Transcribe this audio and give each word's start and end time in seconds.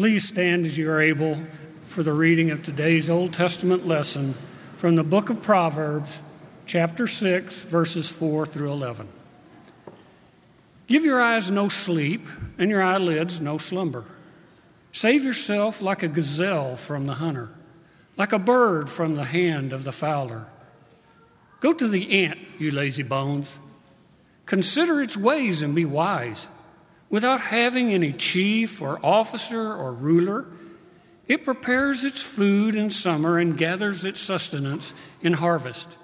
Please 0.00 0.26
stand 0.26 0.64
as 0.64 0.78
you 0.78 0.90
are 0.90 1.02
able 1.02 1.36
for 1.84 2.02
the 2.02 2.14
reading 2.14 2.50
of 2.50 2.62
today's 2.62 3.10
Old 3.10 3.34
Testament 3.34 3.86
lesson 3.86 4.34
from 4.78 4.96
the 4.96 5.04
book 5.04 5.28
of 5.28 5.42
Proverbs, 5.42 6.22
chapter 6.64 7.06
6, 7.06 7.64
verses 7.66 8.08
4 8.08 8.46
through 8.46 8.72
11. 8.72 9.06
Give 10.86 11.04
your 11.04 11.20
eyes 11.20 11.50
no 11.50 11.68
sleep, 11.68 12.26
and 12.56 12.70
your 12.70 12.82
eyelids 12.82 13.42
no 13.42 13.58
slumber. 13.58 14.06
Save 14.90 15.22
yourself 15.22 15.82
like 15.82 16.02
a 16.02 16.08
gazelle 16.08 16.76
from 16.76 17.06
the 17.06 17.16
hunter, 17.16 17.50
like 18.16 18.32
a 18.32 18.38
bird 18.38 18.88
from 18.88 19.16
the 19.16 19.24
hand 19.24 19.74
of 19.74 19.84
the 19.84 19.92
fowler. 19.92 20.46
Go 21.60 21.74
to 21.74 21.86
the 21.86 22.24
ant, 22.24 22.38
you 22.58 22.70
lazy 22.70 23.02
bones. 23.02 23.58
Consider 24.46 25.02
its 25.02 25.18
ways 25.18 25.60
and 25.60 25.74
be 25.74 25.84
wise. 25.84 26.46
Without 27.10 27.40
having 27.40 27.92
any 27.92 28.12
chief 28.12 28.80
or 28.80 29.04
officer 29.04 29.74
or 29.74 29.92
ruler, 29.92 30.46
it 31.26 31.44
prepares 31.44 32.04
its 32.04 32.22
food 32.22 32.76
in 32.76 32.88
summer 32.88 33.38
and 33.38 33.58
gathers 33.58 34.04
its 34.04 34.20
sustenance 34.20 34.94
in 35.20 35.34
harvest. 35.34 35.96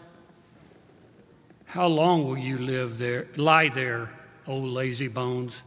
How 1.66 1.86
long 1.86 2.24
will 2.24 2.38
you 2.38 2.58
live 2.58 2.98
there, 2.98 3.28
lie 3.36 3.68
there, 3.68 4.10
O 4.48 4.56
lazy 4.56 5.08
bones? 5.08 5.62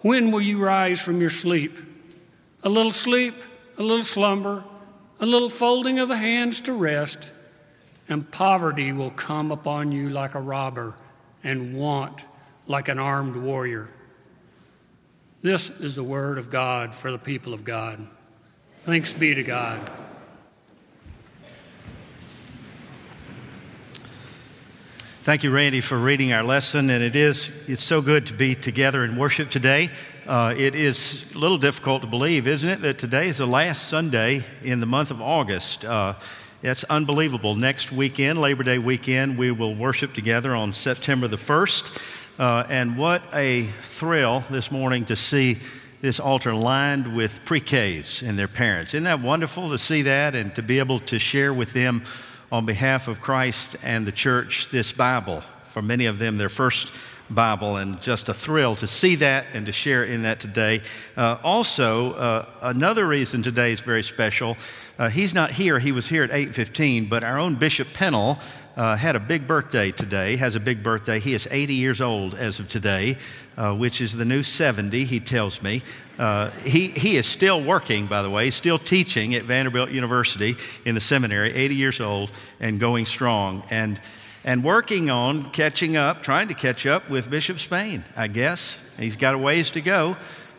When 0.00 0.30
will 0.32 0.40
you 0.40 0.62
rise 0.62 1.00
from 1.00 1.20
your 1.20 1.30
sleep? 1.30 1.76
A 2.62 2.68
little 2.68 2.92
sleep, 2.92 3.34
a 3.78 3.82
little 3.82 4.04
slumber, 4.04 4.64
a 5.20 5.26
little 5.26 5.48
folding 5.48 5.98
of 5.98 6.08
the 6.08 6.16
hands 6.16 6.60
to 6.62 6.72
rest, 6.72 7.30
and 8.08 8.30
poverty 8.30 8.92
will 8.92 9.10
come 9.10 9.50
upon 9.50 9.92
you 9.92 10.08
like 10.08 10.34
a 10.34 10.40
robber, 10.40 10.96
and 11.42 11.76
want 11.76 12.24
like 12.66 12.88
an 12.88 12.98
armed 12.98 13.36
warrior. 13.36 13.88
This 15.46 15.70
is 15.78 15.94
the 15.94 16.02
word 16.02 16.38
of 16.38 16.50
God 16.50 16.92
for 16.92 17.12
the 17.12 17.20
people 17.20 17.54
of 17.54 17.62
God. 17.62 18.04
Thanks 18.78 19.12
be 19.12 19.32
to 19.32 19.44
God. 19.44 19.88
Thank 25.22 25.44
you, 25.44 25.52
Randy, 25.52 25.80
for 25.80 25.96
reading 25.98 26.32
our 26.32 26.42
lesson. 26.42 26.90
And 26.90 27.00
it 27.00 27.14
is, 27.14 27.52
it's 27.68 27.84
so 27.84 28.02
good 28.02 28.26
to 28.26 28.34
be 28.34 28.56
together 28.56 29.04
in 29.04 29.14
worship 29.14 29.48
today. 29.48 29.88
Uh, 30.26 30.52
it 30.58 30.74
is 30.74 31.32
a 31.32 31.38
little 31.38 31.58
difficult 31.58 32.02
to 32.02 32.08
believe, 32.08 32.48
isn't 32.48 32.68
it, 32.68 32.82
that 32.82 32.98
today 32.98 33.28
is 33.28 33.38
the 33.38 33.46
last 33.46 33.86
Sunday 33.86 34.44
in 34.64 34.80
the 34.80 34.86
month 34.86 35.12
of 35.12 35.22
August. 35.22 35.84
Uh, 35.84 36.14
it's 36.64 36.82
unbelievable. 36.82 37.54
Next 37.54 37.92
weekend, 37.92 38.40
Labor 38.40 38.64
Day 38.64 38.78
weekend, 38.78 39.38
we 39.38 39.52
will 39.52 39.76
worship 39.76 40.12
together 40.12 40.56
on 40.56 40.72
September 40.72 41.28
the 41.28 41.36
1st. 41.36 42.25
Uh, 42.38 42.66
and 42.68 42.98
what 42.98 43.22
a 43.32 43.62
thrill 43.80 44.44
this 44.50 44.70
morning 44.70 45.06
to 45.06 45.16
see 45.16 45.56
this 46.02 46.20
altar 46.20 46.54
lined 46.54 47.16
with 47.16 47.42
pre 47.46 47.60
Ks 47.60 48.20
and 48.20 48.38
their 48.38 48.46
parents. 48.46 48.92
Isn't 48.92 49.04
that 49.04 49.20
wonderful 49.20 49.70
to 49.70 49.78
see 49.78 50.02
that 50.02 50.34
and 50.34 50.54
to 50.54 50.62
be 50.62 50.78
able 50.78 50.98
to 50.98 51.18
share 51.18 51.54
with 51.54 51.72
them 51.72 52.02
on 52.52 52.66
behalf 52.66 53.08
of 53.08 53.22
Christ 53.22 53.76
and 53.82 54.06
the 54.06 54.12
church 54.12 54.68
this 54.68 54.92
Bible? 54.92 55.42
For 55.64 55.80
many 55.80 56.04
of 56.04 56.18
them, 56.18 56.36
their 56.36 56.50
first 56.50 56.92
Bible, 57.30 57.76
and 57.76 58.00
just 58.00 58.28
a 58.28 58.34
thrill 58.34 58.74
to 58.76 58.86
see 58.86 59.16
that 59.16 59.46
and 59.52 59.66
to 59.66 59.72
share 59.72 60.04
in 60.04 60.22
that 60.22 60.40
today. 60.40 60.82
Uh, 61.16 61.38
also, 61.42 62.12
uh, 62.12 62.46
another 62.62 63.06
reason 63.06 63.42
today 63.42 63.72
is 63.72 63.80
very 63.80 64.02
special. 64.02 64.56
Uh, 64.98 65.08
he's 65.08 65.34
not 65.34 65.50
here; 65.50 65.78
he 65.78 65.92
was 65.92 66.06
here 66.06 66.22
at 66.22 66.30
8:15. 66.30 67.08
But 67.08 67.24
our 67.24 67.38
own 67.38 67.56
Bishop 67.56 67.88
Pennel 67.92 68.38
uh, 68.76 68.96
had 68.96 69.16
a 69.16 69.20
big 69.20 69.46
birthday 69.46 69.90
today. 69.90 70.36
Has 70.36 70.54
a 70.54 70.60
big 70.60 70.82
birthday. 70.82 71.18
He 71.18 71.34
is 71.34 71.48
80 71.50 71.74
years 71.74 72.00
old 72.00 72.34
as 72.34 72.60
of 72.60 72.68
today, 72.68 73.16
uh, 73.56 73.74
which 73.74 74.00
is 74.00 74.12
the 74.12 74.24
new 74.24 74.42
70. 74.42 75.04
He 75.04 75.20
tells 75.20 75.62
me. 75.62 75.82
Uh, 76.18 76.50
he, 76.64 76.88
he 76.88 77.16
is 77.16 77.26
still 77.26 77.62
working, 77.62 78.06
by 78.06 78.22
the 78.22 78.30
way, 78.30 78.48
still 78.48 78.78
teaching 78.78 79.34
at 79.34 79.42
Vanderbilt 79.42 79.90
University 79.90 80.56
in 80.86 80.94
the 80.94 81.00
seminary, 81.00 81.52
80 81.52 81.74
years 81.74 82.00
old 82.00 82.30
and 82.58 82.80
going 82.80 83.04
strong. 83.04 83.62
And 83.70 84.00
and 84.46 84.62
working 84.62 85.10
on 85.10 85.50
catching 85.50 85.96
up, 85.96 86.22
trying 86.22 86.46
to 86.48 86.54
catch 86.54 86.86
up 86.86 87.10
with 87.10 87.28
Bishop 87.28 87.58
Spain, 87.58 88.04
I 88.16 88.28
guess. 88.28 88.78
He's 88.96 89.16
got 89.16 89.34
a 89.34 89.38
ways 89.38 89.72
to 89.72 89.80
go. 89.80 90.16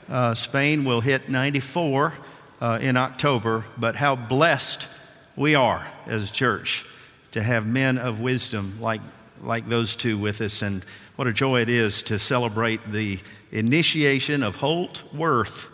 Uh, 0.09 0.35
Spain 0.35 0.83
will 0.83 0.99
hit 0.99 1.29
94 1.29 2.13
uh, 2.59 2.79
in 2.81 2.97
October, 2.97 3.65
but 3.77 3.95
how 3.95 4.17
blessed 4.17 4.89
we 5.37 5.55
are 5.55 5.87
as 6.05 6.29
a 6.29 6.33
church 6.33 6.85
to 7.31 7.41
have 7.41 7.65
men 7.65 7.97
of 7.97 8.19
wisdom 8.19 8.77
like, 8.81 9.01
like 9.41 9.69
those 9.69 9.95
two 9.95 10.17
with 10.17 10.41
us. 10.41 10.61
And 10.61 10.83
what 11.15 11.27
a 11.27 11.33
joy 11.33 11.61
it 11.61 11.69
is 11.69 12.01
to 12.03 12.19
celebrate 12.19 12.91
the 12.91 13.19
initiation 13.51 14.43
of 14.43 14.55
Holt 14.55 15.01
Worth 15.13 15.67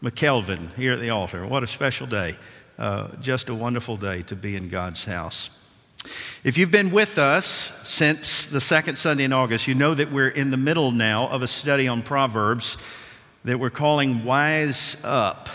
McKelvin 0.00 0.74
here 0.74 0.92
at 0.92 1.00
the 1.00 1.10
altar. 1.10 1.44
What 1.44 1.64
a 1.64 1.66
special 1.66 2.06
day. 2.06 2.36
Uh, 2.78 3.08
just 3.20 3.48
a 3.48 3.54
wonderful 3.54 3.96
day 3.96 4.22
to 4.22 4.36
be 4.36 4.54
in 4.54 4.68
God's 4.68 5.04
house. 5.04 5.50
If 6.44 6.56
you've 6.56 6.70
been 6.70 6.90
with 6.90 7.18
us 7.18 7.72
since 7.84 8.46
the 8.46 8.60
second 8.60 8.96
Sunday 8.96 9.24
in 9.24 9.32
August, 9.32 9.66
you 9.66 9.74
know 9.74 9.94
that 9.94 10.12
we're 10.12 10.28
in 10.28 10.50
the 10.50 10.56
middle 10.56 10.92
now 10.92 11.28
of 11.28 11.42
a 11.42 11.48
study 11.48 11.88
on 11.88 12.02
Proverbs 12.02 12.76
that 13.44 13.58
we're 13.58 13.70
calling 13.70 14.24
Wise 14.24 14.96
Up. 15.04 15.48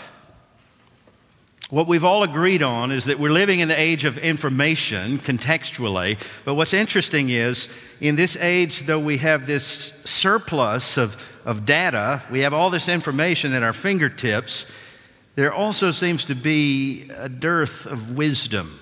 What 1.70 1.88
we've 1.88 2.04
all 2.04 2.22
agreed 2.22 2.62
on 2.62 2.92
is 2.92 3.06
that 3.06 3.18
we're 3.18 3.32
living 3.32 3.60
in 3.60 3.68
the 3.68 3.80
age 3.80 4.04
of 4.04 4.18
information 4.18 5.18
contextually. 5.18 6.20
But 6.44 6.54
what's 6.54 6.74
interesting 6.74 7.30
is, 7.30 7.68
in 8.00 8.16
this 8.16 8.36
age, 8.36 8.82
though 8.82 9.00
we 9.00 9.16
have 9.18 9.46
this 9.46 9.92
surplus 10.04 10.98
of, 10.98 11.16
of 11.44 11.64
data, 11.64 12.22
we 12.30 12.40
have 12.40 12.52
all 12.52 12.68
this 12.68 12.88
information 12.88 13.54
at 13.54 13.62
our 13.62 13.72
fingertips, 13.72 14.66
there 15.34 15.52
also 15.52 15.90
seems 15.90 16.26
to 16.26 16.34
be 16.34 17.10
a 17.16 17.28
dearth 17.28 17.86
of 17.86 18.16
wisdom. 18.16 18.78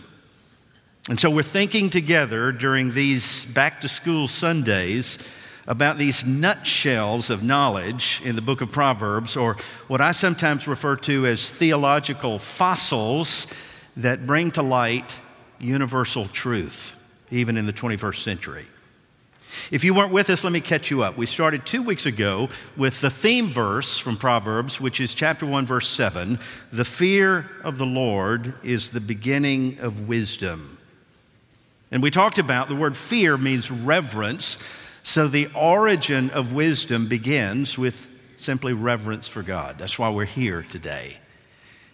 And 1.08 1.18
so 1.18 1.30
we're 1.30 1.42
thinking 1.42 1.90
together 1.90 2.52
during 2.52 2.94
these 2.94 3.44
back 3.46 3.80
to 3.80 3.88
school 3.88 4.28
Sundays 4.28 5.18
about 5.66 5.98
these 5.98 6.24
nutshells 6.24 7.28
of 7.28 7.42
knowledge 7.42 8.22
in 8.24 8.36
the 8.36 8.42
book 8.42 8.60
of 8.60 8.70
Proverbs, 8.70 9.36
or 9.36 9.56
what 9.88 10.00
I 10.00 10.12
sometimes 10.12 10.68
refer 10.68 10.94
to 10.96 11.26
as 11.26 11.50
theological 11.50 12.38
fossils 12.38 13.48
that 13.96 14.26
bring 14.28 14.52
to 14.52 14.62
light 14.62 15.16
universal 15.58 16.28
truth, 16.28 16.94
even 17.32 17.56
in 17.56 17.66
the 17.66 17.72
21st 17.72 18.22
century. 18.22 18.66
If 19.72 19.82
you 19.82 19.94
weren't 19.94 20.12
with 20.12 20.30
us, 20.30 20.44
let 20.44 20.52
me 20.52 20.60
catch 20.60 20.88
you 20.91 21.02
up. 21.02 21.16
We 21.16 21.26
started 21.26 21.66
two 21.66 21.82
weeks 21.82 22.06
ago 22.06 22.48
with 22.76 23.00
the 23.00 23.10
theme 23.10 23.48
verse 23.48 23.98
from 23.98 24.16
Proverbs, 24.16 24.80
which 24.80 25.00
is 25.00 25.14
chapter 25.14 25.46
1, 25.46 25.66
verse 25.66 25.88
7. 25.88 26.38
The 26.72 26.84
fear 26.84 27.50
of 27.64 27.76
the 27.76 27.86
Lord 27.86 28.54
is 28.62 28.91
the 28.91 29.00
beginning 29.00 29.78
of 29.80 30.06
wisdom. 30.08 30.78
And 31.92 32.03
we 32.03 32.10
talked 32.10 32.38
about 32.38 32.69
the 32.69 32.75
word 32.75 32.97
fear 32.97 33.36
means 33.36 33.70
reverence. 33.70 34.58
So 35.03 35.28
the 35.28 35.48
origin 35.54 36.30
of 36.30 36.54
wisdom 36.54 37.06
begins 37.06 37.76
with 37.76 38.08
simply 38.36 38.72
reverence 38.72 39.28
for 39.28 39.42
God. 39.42 39.78
That's 39.78 39.98
why 39.98 40.10
we're 40.10 40.25
here 40.25 40.64
today. 40.69 41.19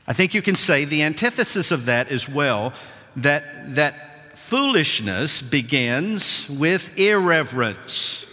I 0.07 0.13
think 0.13 0.33
you 0.33 0.41
can 0.41 0.55
say 0.55 0.85
the 0.85 1.03
antithesis 1.03 1.73
of 1.73 1.87
that 1.87 2.11
as 2.11 2.29
well 2.29 2.73
that, 3.17 3.75
that 3.75 4.39
foolishness 4.39 5.43
begins 5.43 6.49
with 6.49 6.97
irreverence. 6.99 8.25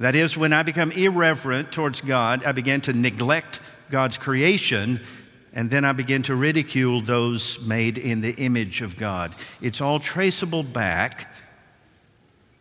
That 0.00 0.16
is, 0.16 0.36
when 0.36 0.52
I 0.52 0.64
become 0.64 0.90
irreverent 0.90 1.70
towards 1.70 2.00
God, 2.00 2.44
I 2.44 2.52
begin 2.52 2.80
to 2.82 2.92
neglect 2.92 3.60
God's 3.88 4.18
creation 4.18 5.00
and 5.54 5.70
then 5.70 5.84
I 5.84 5.92
begin 5.92 6.22
to 6.24 6.34
ridicule 6.34 7.00
those 7.00 7.60
made 7.60 7.96
in 7.96 8.20
the 8.20 8.34
image 8.34 8.82
of 8.82 8.96
God. 8.96 9.32
It's 9.62 9.80
all 9.80 10.00
traceable 10.00 10.64
back 10.64 11.32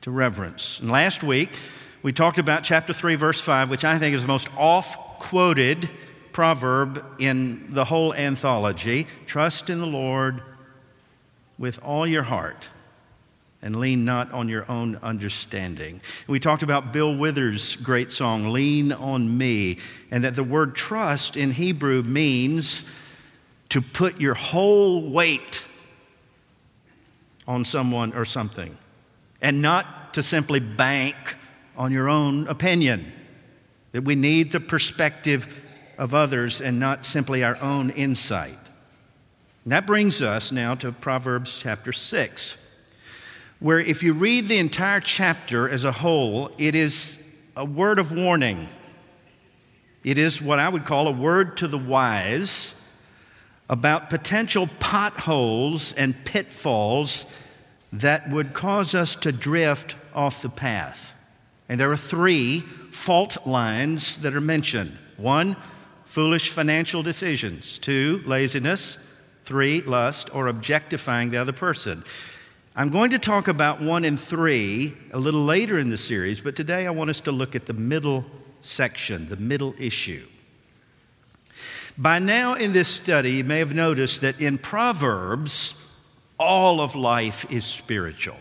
to 0.02 0.12
reverence. 0.12 0.80
And 0.80 0.92
last 0.92 1.24
week, 1.24 1.50
we 2.04 2.14
talked 2.14 2.38
about 2.38 2.64
chapter 2.64 2.94
3, 2.94 3.16
verse 3.16 3.42
5, 3.42 3.72
which 3.72 3.84
I 3.84 3.98
think 3.98 4.16
is 4.16 4.22
the 4.22 4.28
most 4.28 4.48
oft 4.56 5.20
quoted 5.20 5.90
proverb 6.32 7.04
in 7.18 7.74
the 7.74 7.86
whole 7.86 8.14
anthology 8.14 9.08
Trust 9.26 9.70
in 9.70 9.80
the 9.80 9.88
Lord 9.88 10.44
with 11.58 11.82
all 11.84 12.06
your 12.06 12.24
heart 12.24 12.70
and 13.64 13.78
lean 13.80 14.04
not 14.04 14.32
on 14.34 14.50
your 14.50 14.70
own 14.70 14.98
understanding. 14.98 16.02
We 16.28 16.40
talked 16.40 16.64
about 16.64 16.92
Bill 16.92 17.16
Withers' 17.16 17.78
great 17.78 18.12
song, 18.12 18.50
Lean 18.50 18.92
on 18.92 19.38
Me, 19.38 19.78
and 20.12 20.24
that 20.26 20.36
the 20.36 20.44
word 20.44 20.76
trust 20.76 21.38
in 21.38 21.52
Hebrew 21.52 22.04
means 22.04 22.84
to 23.70 23.82
put 23.82 24.20
your 24.20 24.34
whole 24.34 25.10
weight 25.10 25.64
on 27.48 27.64
someone 27.64 28.14
or 28.14 28.26
something, 28.26 28.78
and 29.42 29.62
not 29.62 30.14
to 30.14 30.22
simply 30.22 30.60
bank 30.60 31.16
on 31.78 31.92
your 31.92 32.10
own 32.10 32.48
opinion. 32.48 33.12
That 33.94 34.04
we 34.04 34.16
need 34.16 34.52
the 34.52 34.60
perspective 34.60 35.48
of 35.98 36.14
others 36.14 36.60
and 36.60 36.80
not 36.80 37.06
simply 37.06 37.44
our 37.44 37.58
own 37.62 37.92
insight. 37.92 38.58
And 39.64 39.72
that 39.72 39.88
brings 39.88 40.22
us 40.22 40.52
now 40.52 40.76
to 40.76 40.92
Proverbs 40.92 41.60
chapter 41.62 41.94
6 41.94 42.58
where 43.64 43.80
if 43.80 44.04
you 44.04 44.12
read 44.12 44.50
the 44.50 44.58
entire 44.58 45.00
chapter 45.00 45.70
as 45.70 45.86
a 45.86 45.92
whole, 45.94 46.52
it 46.58 46.76
is 46.76 47.18
a 47.56 47.64
word 47.64 47.98
of 47.98 48.12
warning. 48.12 48.68
It 50.04 50.18
is 50.18 50.42
what 50.42 50.60
I 50.60 50.68
would 50.68 50.84
call 50.84 51.08
a 51.08 51.14
word 51.14 51.56
to 51.58 51.70
the 51.70 51.78
wise 51.78 52.76
about 53.70 54.10
potential 54.10 54.68
potholes 54.82 55.94
and 55.94 56.26
pitfalls 56.26 57.26
that 57.94 58.30
would 58.30 58.54
cause 58.54 58.94
us 58.94 59.16
to 59.16 59.32
drift 59.32 59.96
off 60.14 60.42
the 60.42 60.50
path. 60.50 61.14
And 61.70 61.80
there 61.80 61.90
are 61.90 61.96
three 61.96 62.60
fault 62.92 63.48
lines 63.48 64.18
that 64.18 64.36
are 64.36 64.42
mentioned 64.42 64.98
one, 65.16 65.56
foolish 66.04 66.50
financial 66.50 67.02
decisions, 67.02 67.80
two, 67.80 68.24
laziness, 68.26 68.98
three, 69.46 69.80
lust, 69.84 70.36
or 70.36 70.48
objectifying 70.48 71.30
the 71.30 71.38
other 71.38 71.54
person. 71.54 72.04
I'm 72.76 72.90
going 72.90 73.12
to 73.12 73.20
talk 73.20 73.48
about 73.48 73.82
one 73.82 74.04
and 74.04 74.20
three 74.20 74.96
a 75.12 75.20
little 75.20 75.46
later 75.46 75.78
in 75.78 75.90
the 75.90 75.98
series, 75.98 76.42
but 76.42 76.56
today 76.56 76.88
I 76.88 76.90
want 76.90 77.12
us 77.12 77.20
to 77.22 77.32
look 77.32 77.56
at 77.56 77.68
the 77.68 77.74
middle 77.74 78.26
section, 78.62 79.30
the 79.30 79.38
middle 79.38 79.76
issue. 79.78 80.26
By 82.00 82.18
now 82.18 82.56
in 82.56 82.74
this 82.74 82.88
study, 82.88 83.34
you 83.34 83.44
may 83.44 83.60
have 83.60 83.76
noticed 83.76 84.22
that 84.22 84.42
in 84.42 84.58
Proverbs, 84.58 85.76
all 86.40 86.82
of 86.82 86.96
life 86.96 87.46
is 87.52 87.64
spiritual. 87.64 88.40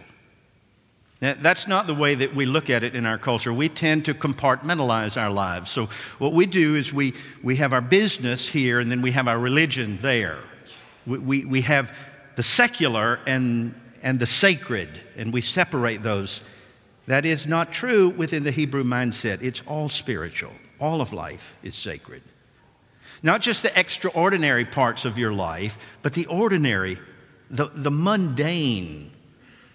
Now, 1.21 1.37
that's 1.39 1.69
not 1.69 1.87
the 1.87 1.95
way 1.95 2.15
that 2.15 2.35
we 2.35 2.47
look 2.47 2.71
at 2.71 2.83
it 2.83 2.97
in 2.97 3.05
our 3.05 3.19
culture. 3.19 3.53
We 3.53 3.69
tend 3.69 4.07
to 4.07 4.15
compartmentalize 4.15 5.21
our 5.21 5.31
lives. 5.31 5.71
So, 5.71 5.91
what 6.19 6.33
we 6.33 6.47
do 6.47 6.75
is 6.75 6.91
we, 6.91 7.13
we 7.43 7.57
have 7.57 7.75
our 7.75 7.83
business 7.83 8.49
here 8.49 8.81
and 8.81 8.91
then 8.91 9.03
we 9.03 9.13
have 9.13 9.29
our 9.29 9.39
religion 9.39 9.99
there. 10.01 10.39
We, 11.07 11.19
we, 11.19 11.45
we 11.45 11.61
have 11.61 11.95
the 12.37 12.43
secular 12.43 13.21
and, 13.27 13.75
and 14.03 14.19
the 14.19 14.27
sacred, 14.27 14.89
and 15.17 15.33
we 15.33 15.41
separate 15.41 16.03
those. 16.03 16.43
That 17.07 17.25
is 17.25 17.47
not 17.47 17.73
true 17.73 18.09
within 18.11 18.45
the 18.45 18.51
Hebrew 18.51 18.85
mindset. 18.85 19.43
It's 19.43 19.63
all 19.67 19.89
spiritual, 19.89 20.53
all 20.81 21.01
of 21.01 21.13
life 21.13 21.57
is 21.63 21.75
sacred. 21.75 22.23
Not 23.23 23.41
just 23.41 23.63
the 23.63 23.79
extraordinary 23.79 24.65
parts 24.65 25.05
of 25.05 25.19
your 25.19 25.33
life, 25.33 25.79
but 26.03 26.13
the 26.13 26.27
ordinary, 26.27 26.99
the, 27.51 27.71
the 27.73 27.91
mundane, 27.91 29.13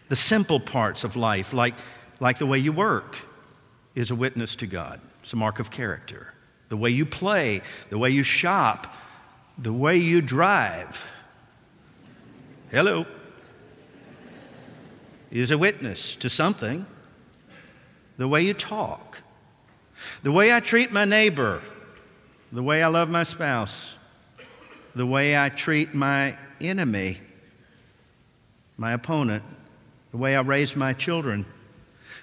the 0.10 0.16
simple 0.16 0.60
parts 0.60 1.04
of 1.04 1.16
life, 1.16 1.54
like, 1.54 1.76
like 2.20 2.38
the 2.40 2.46
way 2.46 2.58
you 2.58 2.74
work, 2.74 3.18
is 3.96 4.12
a 4.12 4.16
witness 4.16 4.56
to 4.58 4.68
God. 4.68 5.00
It's 5.24 5.34
a 5.34 5.38
mark 5.38 5.60
of 5.60 5.72
character. 5.72 6.34
The 6.70 6.78
way 6.78 6.90
you 6.90 7.06
play, 7.06 7.62
the 7.90 7.98
way 7.98 8.10
you 8.10 8.24
shop, 8.24 8.94
the 9.58 9.74
way 9.74 9.98
you 9.98 10.22
drive. 10.22 11.06
Hello. 12.70 13.06
Is 15.30 15.52
a 15.52 15.58
witness 15.58 16.16
to 16.18 16.30
something. 16.30 16.86
The 18.18 18.28
way 18.28 18.42
you 18.42 18.54
talk, 18.54 19.20
the 20.24 20.32
way 20.32 20.54
I 20.54 20.60
treat 20.60 20.92
my 20.92 21.06
neighbor, 21.06 21.62
the 22.52 22.64
way 22.64 22.82
I 22.82 22.88
love 22.88 23.10
my 23.10 23.24
spouse, 23.24 23.96
the 24.96 25.06
way 25.06 25.38
I 25.38 25.50
treat 25.50 25.94
my 25.94 26.36
enemy, 26.60 27.20
my 28.78 28.94
opponent, 28.94 29.44
the 30.12 30.18
way 30.18 30.36
I 30.36 30.42
raise 30.42 30.76
my 30.76 30.94
children, 30.94 31.46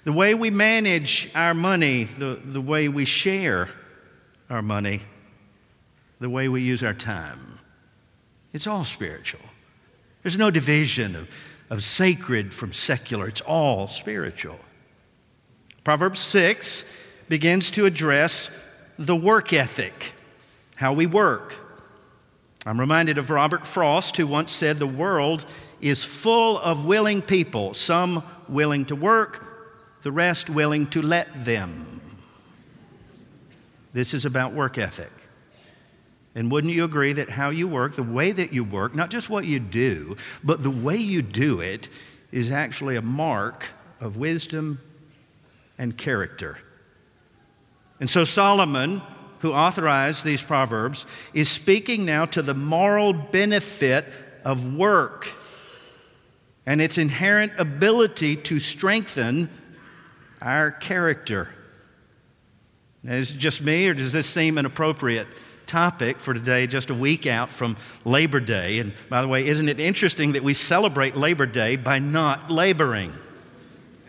the 0.03 0.13
way 0.13 0.35
we 0.35 0.51
manage 0.51 1.31
our 1.35 1.55
money, 1.55 2.05
the, 2.05 2.41
the 2.43 2.61
way 2.61 2.89
we 2.89 3.05
share 3.05 3.69
our 4.51 4.63
money, 4.63 5.03
the 6.19 6.31
way 6.31 6.49
we 6.49 6.63
use 6.63 6.83
our 6.83 6.95
time. 6.95 7.61
It's 8.53 8.67
all 8.67 8.85
spiritual. 8.85 9.41
There's 10.23 10.39
no 10.39 10.51
division 10.51 11.15
of, 11.17 11.29
of 11.75 11.83
sacred 11.83 12.55
from 12.55 12.73
secular, 12.73 13.27
it's 13.27 13.41
all 13.41 13.89
spiritual. 13.89 14.61
Proverbs 15.83 16.21
6 16.21 16.85
begins 17.29 17.69
to 17.73 17.85
address 17.85 18.49
the 18.97 19.17
work 19.17 19.53
ethic 19.53 20.13
how 20.77 20.93
we 20.93 21.07
work. 21.07 21.57
I'm 22.65 22.79
reminded 22.79 23.19
of 23.19 23.29
Robert 23.29 23.67
Frost, 23.67 24.17
who 24.17 24.27
once 24.27 24.53
said, 24.53 24.79
The 24.79 24.87
world 24.87 25.45
is 25.81 26.05
full 26.05 26.59
of 26.59 26.87
willing 26.87 27.21
people, 27.21 27.75
some 27.75 28.23
willing 28.49 28.85
to 28.87 28.95
work, 28.95 29.45
the 30.03 30.13
rest 30.13 30.49
willing 30.49 30.87
to 30.91 31.03
let 31.03 31.45
them. 31.45 32.01
This 33.93 34.15
is 34.15 34.25
about 34.25 34.53
work 34.53 34.79
ethic. 34.79 35.11
And 36.35 36.51
wouldn't 36.51 36.73
you 36.73 36.85
agree 36.85 37.13
that 37.13 37.31
how 37.31 37.51
you 37.51 37.69
work, 37.69 37.95
the 37.95 38.03
way 38.03 38.33
that 38.33 38.53
you 38.53 38.65
work, 38.65 38.95
not 38.95 39.11
just 39.11 39.31
what 39.31 39.45
you 39.45 39.61
do, 39.61 40.17
but 40.43 40.63
the 40.63 40.71
way 40.71 40.97
you 40.97 41.23
do 41.23 41.61
it, 41.61 41.89
is 42.33 42.51
actually 42.51 42.97
a 42.97 43.03
mark 43.03 43.71
of 44.01 44.17
wisdom 44.17 44.81
and 45.79 45.97
character? 45.97 46.59
And 48.01 48.11
so 48.11 48.25
Solomon 48.25 49.01
who 49.45 49.53
authorized 49.53 50.25
these 50.25 50.41
proverbs, 50.41 51.05
is 51.35 51.51
speaking 51.51 52.07
now 52.07 52.25
to 52.25 52.41
the 52.41 52.55
moral 52.55 53.13
benefit 53.13 54.07
of 54.43 54.75
work 54.75 55.31
and 56.65 56.81
its 56.81 56.97
inherent 56.97 57.53
ability 57.59 58.37
to 58.37 58.59
strengthen 58.59 59.51
our 60.41 60.71
character. 60.71 61.51
Now, 63.03 63.17
is 63.17 63.33
it 63.33 63.37
just 63.37 63.61
me, 63.61 63.87
or 63.87 63.93
does 63.93 64.13
this 64.13 64.27
seem 64.27 64.57
an 64.57 64.65
appropriate 64.65 65.29
topic 65.67 66.19
for 66.19 66.35
today, 66.35 66.67
just 66.67 66.91
a 66.91 66.95
week 66.95 67.27
out 67.27 67.51
from 67.51 67.77
Labor 68.05 68.41
Day? 68.41 68.79
And 68.79 68.93
by 69.09 69.23
the 69.23 69.29
way, 69.29 69.47
isn't 69.47 69.69
it 69.69 69.81
interesting 69.81 70.33
that 70.33 70.43
we 70.43 70.55
celebrate 70.55 71.17
Labor 71.17 71.47
Day 71.47 71.77
by 71.77 71.99
not 71.99 72.51
laboring? 72.51 73.13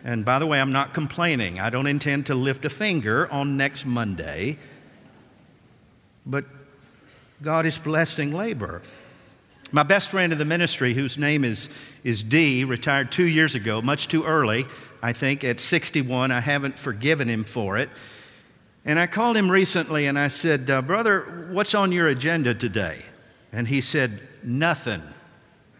And 0.04 0.24
by 0.24 0.38
the 0.38 0.46
way, 0.46 0.60
I'm 0.60 0.72
not 0.72 0.94
complaining. 0.94 1.58
I 1.58 1.70
don't 1.70 1.86
intend 1.86 2.26
to 2.26 2.34
lift 2.34 2.64
a 2.64 2.70
finger 2.70 3.30
on 3.32 3.56
next 3.56 3.84
Monday 3.84 4.58
but 6.26 6.44
God 7.40 7.64
is 7.66 7.78
blessing 7.78 8.32
labor. 8.32 8.82
My 9.72 9.84
best 9.84 10.10
friend 10.10 10.32
in 10.32 10.38
the 10.38 10.44
ministry, 10.44 10.92
whose 10.92 11.16
name 11.16 11.44
is, 11.44 11.68
is 12.04 12.22
Dee, 12.22 12.64
retired 12.64 13.12
two 13.12 13.26
years 13.26 13.54
ago, 13.54 13.80
much 13.80 14.08
too 14.08 14.24
early, 14.24 14.66
I 15.02 15.12
think, 15.12 15.44
at 15.44 15.60
61. 15.60 16.30
I 16.30 16.40
haven't 16.40 16.78
forgiven 16.78 17.28
him 17.28 17.44
for 17.44 17.78
it. 17.78 17.88
And 18.86 19.00
I 19.00 19.08
called 19.08 19.36
him 19.36 19.50
recently 19.50 20.06
and 20.06 20.16
I 20.16 20.28
said, 20.28 20.70
uh, 20.70 20.80
Brother, 20.80 21.48
what's 21.50 21.74
on 21.74 21.90
your 21.90 22.06
agenda 22.06 22.54
today? 22.54 23.02
And 23.52 23.66
he 23.66 23.80
said, 23.80 24.20
Nothing. 24.44 25.02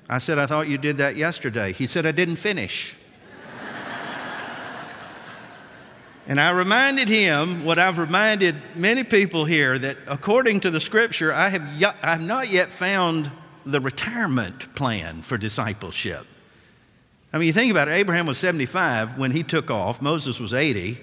I 0.09 0.19
said, 0.19 0.41
I 0.41 0.47
thought 0.47 0.67
you 0.69 0.77
did 0.77 0.97
that 0.99 1.15
yesterday. 1.15 1.73
He 1.73 1.87
said, 1.87 2.05
I 2.05 2.13
didn't 2.13 2.37
finish. 2.37 2.97
And 6.29 6.41
I 6.41 6.51
reminded 6.51 7.09
him 7.09 7.65
what 7.65 7.79
I've 7.79 7.99
reminded 7.99 8.57
many 8.75 9.05
people 9.05 9.45
here 9.45 9.79
that 9.79 9.97
according 10.09 10.59
to 10.61 10.73
the 10.73 10.81
scripture, 10.81 11.33
I 11.33 11.51
have, 11.51 11.63
y- 11.81 11.95
I 12.03 12.11
have 12.15 12.21
not 12.21 12.51
yet 12.51 12.71
found 12.71 13.31
the 13.65 13.81
retirement 13.81 14.75
plan 14.75 15.23
for 15.23 15.39
discipleship. 15.39 16.27
I 17.33 17.39
mean, 17.39 17.47
you 17.47 17.53
think 17.53 17.71
about 17.71 17.87
it, 17.87 17.93
Abraham 17.93 18.27
was 18.27 18.39
75 18.39 19.17
when 19.17 19.31
he 19.31 19.45
took 19.45 19.71
off, 19.71 20.03
Moses 20.03 20.41
was 20.41 20.53
80. 20.53 20.99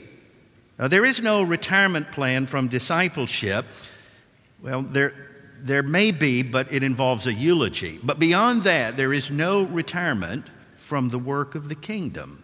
Uh, 0.79 0.87
there 0.87 1.05
is 1.05 1.21
no 1.21 1.43
retirement 1.43 2.11
plan 2.11 2.45
from 2.45 2.67
discipleship. 2.67 3.65
Well, 4.61 4.81
there, 4.81 5.13
there 5.59 5.83
may 5.83 6.11
be, 6.11 6.41
but 6.41 6.71
it 6.71 6.83
involves 6.83 7.27
a 7.27 7.33
eulogy. 7.33 7.99
But 8.03 8.19
beyond 8.19 8.63
that, 8.63 8.97
there 8.97 9.13
is 9.13 9.29
no 9.29 9.63
retirement 9.63 10.45
from 10.75 11.09
the 11.09 11.19
work 11.19 11.55
of 11.55 11.69
the 11.69 11.75
kingdom. 11.75 12.43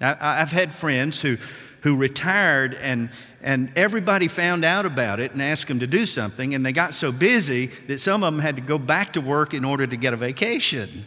I've 0.00 0.52
had 0.52 0.74
friends 0.74 1.20
who 1.20 1.36
who 1.82 1.96
retired 1.96 2.74
and, 2.74 3.10
and 3.42 3.72
everybody 3.76 4.28
found 4.28 4.64
out 4.64 4.86
about 4.86 5.20
it 5.20 5.32
and 5.32 5.42
asked 5.42 5.68
them 5.68 5.80
to 5.80 5.86
do 5.86 6.06
something, 6.06 6.54
and 6.54 6.64
they 6.64 6.72
got 6.72 6.94
so 6.94 7.10
busy 7.10 7.66
that 7.86 8.00
some 8.00 8.22
of 8.22 8.32
them 8.32 8.40
had 8.40 8.56
to 8.56 8.62
go 8.62 8.78
back 8.78 9.14
to 9.14 9.20
work 9.20 9.54
in 9.54 9.64
order 9.64 9.86
to 9.86 9.96
get 9.96 10.12
a 10.12 10.16
vacation. 10.16 11.04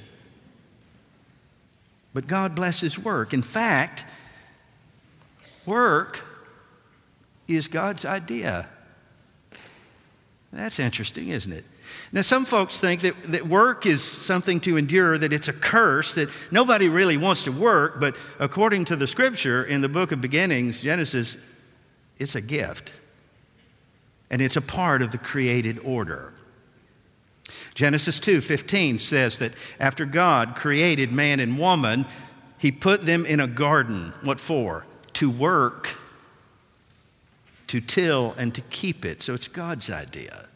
But 2.13 2.27
God 2.27 2.55
blesses 2.55 2.97
work. 2.97 3.33
In 3.33 3.41
fact, 3.41 4.05
work 5.65 6.23
is 7.47 7.67
God's 7.67 8.05
idea. 8.05 8.67
That's 10.51 10.79
interesting, 10.79 11.29
isn't 11.29 11.51
it? 11.51 11.65
Now, 12.11 12.21
some 12.21 12.45
folks 12.45 12.79
think 12.79 13.01
that, 13.01 13.21
that 13.31 13.47
work 13.47 13.85
is 13.85 14.03
something 14.03 14.59
to 14.61 14.77
endure, 14.77 15.17
that 15.17 15.33
it's 15.33 15.47
a 15.47 15.53
curse, 15.53 16.13
that 16.15 16.29
nobody 16.51 16.89
really 16.89 17.17
wants 17.17 17.43
to 17.43 17.51
work, 17.51 17.99
but 17.99 18.15
according 18.39 18.85
to 18.85 18.95
the 18.95 19.07
scripture 19.07 19.63
in 19.63 19.81
the 19.81 19.89
book 19.89 20.11
of 20.11 20.21
beginnings, 20.21 20.81
Genesis, 20.81 21.37
it's 22.19 22.35
a 22.35 22.41
gift. 22.41 22.93
And 24.29 24.41
it's 24.41 24.55
a 24.55 24.61
part 24.61 25.01
of 25.01 25.11
the 25.11 25.17
created 25.17 25.79
order. 25.79 26.33
Genesis 27.75 28.19
2:15 28.19 28.99
says 28.99 29.37
that 29.39 29.53
after 29.79 30.05
God 30.05 30.55
created 30.55 31.11
man 31.11 31.39
and 31.39 31.57
woman, 31.57 32.05
he 32.57 32.71
put 32.71 33.05
them 33.05 33.25
in 33.25 33.39
a 33.39 33.47
garden. 33.47 34.13
What 34.23 34.39
for? 34.39 34.85
To 35.13 35.29
work, 35.29 35.95
to 37.73 37.81
till 37.81 38.35
and 38.37 38.53
to 38.53 38.61
keep 38.61 39.03
it. 39.03 39.23
So 39.23 39.33
it's 39.33 39.47
God's 39.47 39.89
idea. 39.89 40.47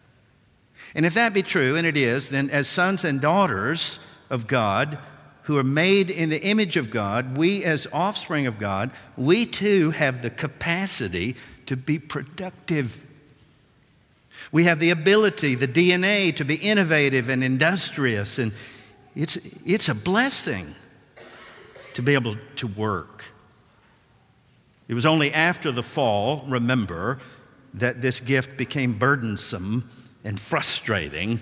And 0.94 1.04
if 1.04 1.16
that 1.16 1.34
be 1.34 1.42
true, 1.42 1.76
and 1.76 1.88
it 1.88 1.98
is, 1.98 2.30
then 2.30 2.52
as 2.52 2.68
sons 2.68 3.04
and 3.04 3.20
daughters 3.20 3.98
of 4.30 4.46
God, 4.46 5.00
who 5.42 5.58
are 5.58 5.64
made 5.64 6.12
in 6.12 6.30
the 6.30 6.40
image 6.44 6.78
of 6.78 6.92
God, 6.92 7.36
we 7.36 7.64
as 7.64 7.88
offspring 7.92 8.46
of 8.46 8.60
God, 8.60 8.92
we 9.16 9.48
too 9.48 9.90
have 9.90 10.22
the 10.22 10.30
capacity 10.30 11.36
to 11.66 11.76
be 11.76 11.98
productive. 11.98 13.04
We 14.52 14.66
have 14.66 14.78
the 14.78 14.92
ability, 14.92 15.56
the 15.56 15.68
DNA 15.68 16.36
to 16.36 16.46
be 16.46 16.58
innovative 16.58 17.30
and 17.30 17.44
industrious, 17.44 18.38
and 18.38 18.52
it's, 19.16 19.40
it's 19.66 19.90
a 19.90 19.96
blessing 19.96 20.76
to 21.96 22.04
be 22.04 22.14
able 22.14 22.36
to 22.58 22.68
work. 22.68 23.26
It 24.88 24.94
was 24.94 25.06
only 25.06 25.34
after 25.34 25.72
the 25.72 25.84
fall, 25.84 26.46
remember, 26.48 27.20
that 27.74 28.02
this 28.02 28.20
gift 28.20 28.58
became 28.58 28.98
burdensome 28.98 29.90
and 30.24 30.40
frustrating. 30.40 31.42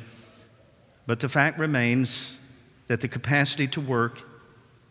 But 1.06 1.20
the 1.20 1.30
fact 1.30 1.60
remains 1.60 2.40
that 2.88 3.02
the 3.02 3.08
capacity 3.08 3.68
to 3.70 3.82
work 3.82 4.24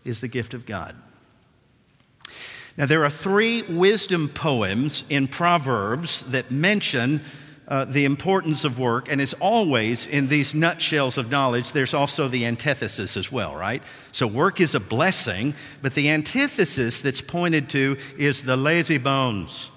is 0.04 0.20
the 0.20 0.28
gift 0.28 0.54
of 0.54 0.66
God. 0.66 0.94
Now, 2.76 2.87
there 2.87 3.04
are 3.04 3.11
three 3.11 3.62
wisdom 3.62 4.28
poems 4.28 5.04
in 5.08 5.28
Proverbs 5.28 6.25
that 6.25 6.50
mention 6.50 7.20
uh, 7.66 7.85
the 7.87 8.04
importance 8.04 8.64
of 8.64 8.78
work, 8.78 9.11
and 9.11 9.21
as 9.21 9.33
always 9.35 10.06
in 10.06 10.28
these 10.28 10.54
nutshells 10.54 11.16
of 11.16 11.30
knowledge, 11.30 11.73
there's 11.73 11.94
also 11.94 12.28
the 12.28 12.44
antithesis 12.44 13.16
as 13.16 13.33
well, 13.33 13.54
right? 13.54 13.83
So, 14.12 14.26
work 14.26 14.61
is 14.61 14.75
a 14.75 14.80
blessing, 14.80 15.54
but 15.80 15.94
the 15.94 16.11
antithesis 16.11 17.00
that's 17.00 17.23
pointed 17.23 17.71
to 17.71 17.97
is 18.18 18.42
the 18.42 18.56
lazy 18.56 18.99
bones. 18.99 19.71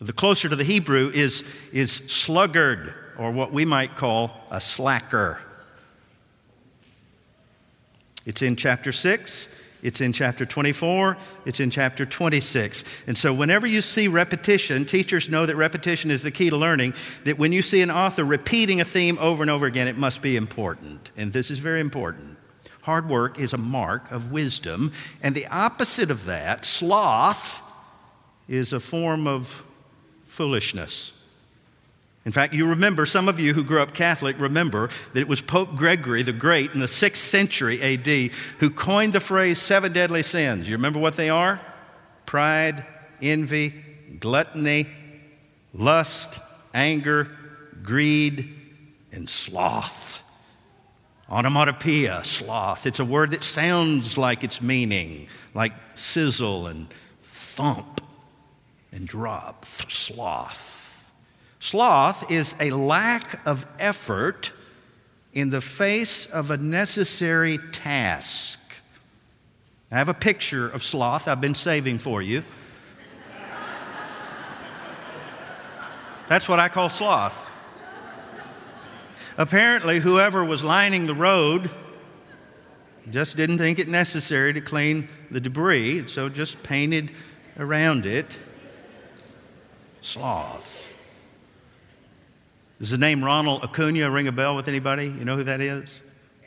The 0.00 0.12
closer 0.12 0.48
to 0.48 0.56
the 0.56 0.64
Hebrew 0.64 1.10
is, 1.12 1.44
is 1.72 1.92
sluggard, 1.92 2.94
or 3.18 3.32
what 3.32 3.52
we 3.52 3.64
might 3.64 3.96
call 3.96 4.30
a 4.50 4.60
slacker. 4.60 5.40
It's 8.24 8.42
in 8.42 8.56
chapter 8.56 8.92
6. 8.92 9.48
It's 9.82 10.00
in 10.00 10.12
chapter 10.12 10.44
24, 10.44 11.16
it's 11.46 11.60
in 11.60 11.70
chapter 11.70 12.04
26. 12.04 12.84
And 13.06 13.16
so, 13.16 13.32
whenever 13.32 13.66
you 13.66 13.82
see 13.82 14.08
repetition, 14.08 14.84
teachers 14.84 15.28
know 15.28 15.46
that 15.46 15.56
repetition 15.56 16.10
is 16.10 16.22
the 16.22 16.30
key 16.30 16.50
to 16.50 16.56
learning. 16.56 16.94
That 17.24 17.38
when 17.38 17.52
you 17.52 17.62
see 17.62 17.80
an 17.80 17.90
author 17.90 18.24
repeating 18.24 18.80
a 18.80 18.84
theme 18.84 19.18
over 19.18 19.42
and 19.42 19.50
over 19.50 19.66
again, 19.66 19.88
it 19.88 19.96
must 19.96 20.22
be 20.22 20.36
important. 20.36 21.10
And 21.16 21.32
this 21.32 21.50
is 21.50 21.58
very 21.58 21.80
important. 21.80 22.36
Hard 22.82 23.08
work 23.08 23.38
is 23.38 23.52
a 23.52 23.58
mark 23.58 24.10
of 24.10 24.32
wisdom. 24.32 24.92
And 25.22 25.34
the 25.34 25.46
opposite 25.46 26.10
of 26.10 26.24
that, 26.26 26.64
sloth, 26.64 27.62
is 28.48 28.72
a 28.72 28.80
form 28.80 29.26
of 29.26 29.64
foolishness. 30.26 31.12
In 32.26 32.32
fact, 32.32 32.52
you 32.52 32.66
remember, 32.66 33.06
some 33.06 33.28
of 33.28 33.40
you 33.40 33.54
who 33.54 33.64
grew 33.64 33.80
up 33.80 33.94
Catholic 33.94 34.38
remember 34.38 34.90
that 35.14 35.20
it 35.20 35.28
was 35.28 35.40
Pope 35.40 35.74
Gregory 35.74 36.22
the 36.22 36.34
Great 36.34 36.72
in 36.72 36.80
the 36.80 36.86
6th 36.86 37.16
century 37.16 37.80
AD 37.82 38.32
who 38.58 38.68
coined 38.68 39.14
the 39.14 39.20
phrase 39.20 39.58
seven 39.58 39.92
deadly 39.92 40.22
sins. 40.22 40.68
You 40.68 40.76
remember 40.76 40.98
what 40.98 41.16
they 41.16 41.30
are? 41.30 41.60
Pride, 42.26 42.84
envy, 43.22 43.74
gluttony, 44.20 44.86
lust, 45.72 46.38
anger, 46.74 47.30
greed, 47.82 48.54
and 49.12 49.28
sloth. 49.28 50.22
Onomatopoeia, 51.30 52.22
sloth. 52.24 52.86
It's 52.86 53.00
a 53.00 53.04
word 53.04 53.30
that 53.30 53.44
sounds 53.44 54.18
like 54.18 54.44
its 54.44 54.60
meaning, 54.60 55.28
like 55.54 55.72
sizzle 55.94 56.66
and 56.66 56.88
thump 57.22 58.02
and 58.92 59.06
drop. 59.06 59.64
Sloth. 59.88 60.69
Sloth 61.60 62.30
is 62.30 62.56
a 62.58 62.70
lack 62.70 63.46
of 63.46 63.66
effort 63.78 64.50
in 65.34 65.50
the 65.50 65.60
face 65.60 66.24
of 66.24 66.50
a 66.50 66.56
necessary 66.56 67.58
task. 67.70 68.58
I 69.92 69.98
have 69.98 70.08
a 70.08 70.14
picture 70.14 70.68
of 70.68 70.82
sloth 70.82 71.28
I've 71.28 71.40
been 71.40 71.54
saving 71.54 71.98
for 71.98 72.22
you. 72.22 72.42
That's 76.26 76.48
what 76.48 76.58
I 76.58 76.68
call 76.68 76.88
sloth. 76.88 77.50
Apparently, 79.36 80.00
whoever 80.00 80.44
was 80.44 80.64
lining 80.64 81.06
the 81.06 81.14
road 81.14 81.70
just 83.10 83.36
didn't 83.36 83.58
think 83.58 83.78
it 83.78 83.88
necessary 83.88 84.54
to 84.54 84.60
clean 84.60 85.08
the 85.30 85.40
debris, 85.40 86.08
so 86.08 86.28
just 86.28 86.62
painted 86.62 87.10
around 87.58 88.06
it 88.06 88.38
sloth. 90.00 90.89
Does 92.80 92.88
the 92.88 92.96
name 92.96 93.22
Ronald 93.22 93.62
Acuna 93.62 94.10
ring 94.10 94.26
a 94.26 94.32
bell 94.32 94.56
with 94.56 94.66
anybody? 94.66 95.04
You 95.04 95.26
know 95.26 95.36
who 95.36 95.44
that 95.44 95.60
is? 95.60 96.00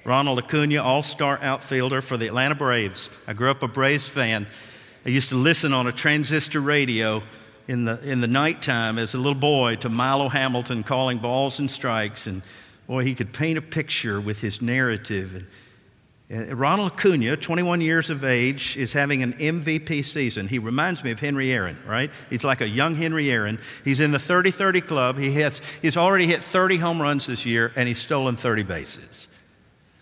Ronald 0.04 0.40
Acuna, 0.40 0.82
all 0.82 1.04
star 1.04 1.38
outfielder 1.40 2.02
for 2.02 2.18
the 2.18 2.26
Atlanta 2.26 2.56
Braves. 2.56 3.12
I 3.28 3.34
grew 3.34 3.52
up 3.52 3.62
a 3.62 3.68
Braves 3.68 4.10
fan. 4.10 4.48
I 5.06 5.10
used 5.10 5.30
to 5.30 5.36
listen 5.36 5.74
on 5.74 5.86
a 5.86 5.92
transistor 5.92 6.60
radio 6.60 7.22
in 7.68 7.86
the, 7.86 8.00
in 8.02 8.20
the 8.20 8.28
nighttime 8.28 8.98
as 8.98 9.14
a 9.14 9.18
little 9.18 9.36
boy 9.36 9.76
to 9.76 9.90
Milo 9.90 10.28
Hamilton 10.28 10.82
calling 10.82 11.20
balls 11.20 11.60
and 11.60 11.70
strikes. 11.70 12.26
And 12.26 12.42
boy, 12.88 13.04
he 13.04 13.14
could 13.14 13.32
paint 13.32 13.60
a 13.60 13.62
picture 13.62 14.20
with 14.20 14.42
his 14.42 14.60
narrative. 14.60 15.36
And 15.36 15.46
Uh, 16.32 16.56
Ronald 16.56 16.94
Acuna, 16.94 17.36
21 17.36 17.82
years 17.82 18.10
of 18.10 18.24
age, 18.24 18.78
is 18.78 18.94
having 18.94 19.24
an 19.24 19.34
MVP 19.34 20.06
season. 20.06 20.48
He 20.48 20.58
reminds 20.58 21.04
me 21.04 21.12
of 21.12 21.20
Henry 21.20 21.52
Aaron, 21.52 21.78
right? 21.86 22.12
He's 22.30 22.44
like 22.44 22.62
a 22.62 22.68
young 22.68 22.96
Henry 22.96 23.30
Aaron. 23.30 23.60
He's 23.84 24.00
in 24.00 24.12
the 24.12 24.20
30 24.20 24.52
30 24.52 24.82
club. 24.82 25.18
He 25.18 25.32
has, 25.42 25.62
he's 25.82 25.98
already 25.98 26.28
hit 26.28 26.44
30 26.44 26.78
home 26.78 27.02
runs 27.02 27.28
this 27.28 27.46
year, 27.46 27.72
and 27.76 27.88
he's 27.88 28.00
stolen 28.00 28.36
30 28.36 28.64
bases. 28.64 29.28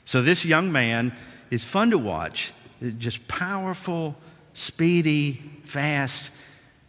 So 0.05 0.21
this 0.21 0.45
young 0.45 0.71
man 0.71 1.13
is 1.49 1.65
fun 1.65 1.91
to 1.91 1.97
watch, 1.97 2.53
uh, 2.85 2.89
just 2.91 3.27
powerful, 3.27 4.15
speedy, 4.53 5.41
fast. 5.63 6.31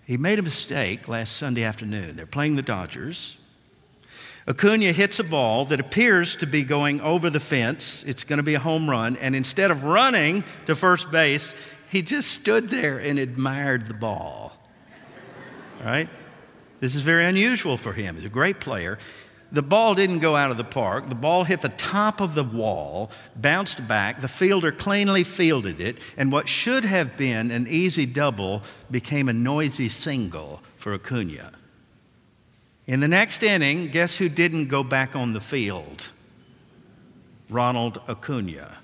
He 0.07 0.17
made 0.17 0.39
a 0.39 0.43
mistake 0.43 1.09
last 1.09 1.37
Sunday 1.37 1.65
afternoon. 1.65 2.17
They're 2.17 2.27
playing 2.27 2.57
the 2.57 2.63
Dodgers. 2.63 3.39
Acuna 4.47 4.93
hits 4.93 5.21
a 5.21 5.25
ball 5.25 5.65
that 5.67 5.79
appears 5.79 6.37
to 6.37 6.47
be 6.47 6.65
going 6.65 7.01
over 7.01 7.31
the 7.31 7.41
fence. 7.41 8.03
It's 8.05 8.25
going 8.25 8.39
to 8.39 8.43
be 8.43 8.55
a 8.55 8.61
home 8.61 8.91
run. 8.91 9.17
And 9.17 9.37
instead 9.37 9.71
of 9.71 9.85
running 9.85 10.45
to 10.67 10.75
first 10.75 11.11
base, 11.13 11.55
he 11.89 12.03
just 12.03 12.31
stood 12.31 12.69
there 12.69 12.99
and 12.99 13.19
admired 13.19 13.87
the 13.87 13.95
ball. 13.95 14.57
Right? 15.85 16.09
This 16.81 16.97
is 16.97 17.03
very 17.03 17.25
unusual 17.25 17.77
for 17.77 17.93
him. 17.93 18.17
He's 18.17 18.25
a 18.25 18.29
great 18.29 18.59
player. 18.59 18.99
The 19.53 19.63
ball 19.63 19.95
didn't 19.95 20.21
go 20.21 20.35
out 20.35 20.51
of 20.51 20.57
the 20.57 20.65
park. 20.65 21.09
The 21.09 21.15
ball 21.15 21.45
hit 21.45 21.61
the 21.61 21.69
top 21.69 22.21
of 22.21 22.35
the 22.35 22.43
wall, 22.43 23.11
bounced 23.37 23.87
back. 23.87 24.21
The 24.23 24.29
fielder 24.29 24.73
cleanly 24.73 25.25
fielded 25.25 25.79
it, 25.79 25.99
and 26.17 26.33
what 26.33 26.49
should 26.49 26.87
have 26.87 27.19
been 27.19 27.51
an 27.51 27.67
easy 27.69 28.07
double 28.07 28.63
became 28.91 29.29
a 29.29 29.33
noisy 29.33 29.91
single 29.91 30.63
for 30.79 30.95
Acuna. 30.95 31.53
In 32.93 33.01
the 33.01 33.09
next 33.09 33.43
inning, 33.43 33.89
guess 33.89 34.19
who 34.19 34.29
didn't 34.29 34.67
go 34.67 34.85
back 34.85 35.17
on 35.17 35.33
the 35.33 35.41
field? 35.41 36.11
Ronald 37.49 37.99
Acuna. 38.07 38.81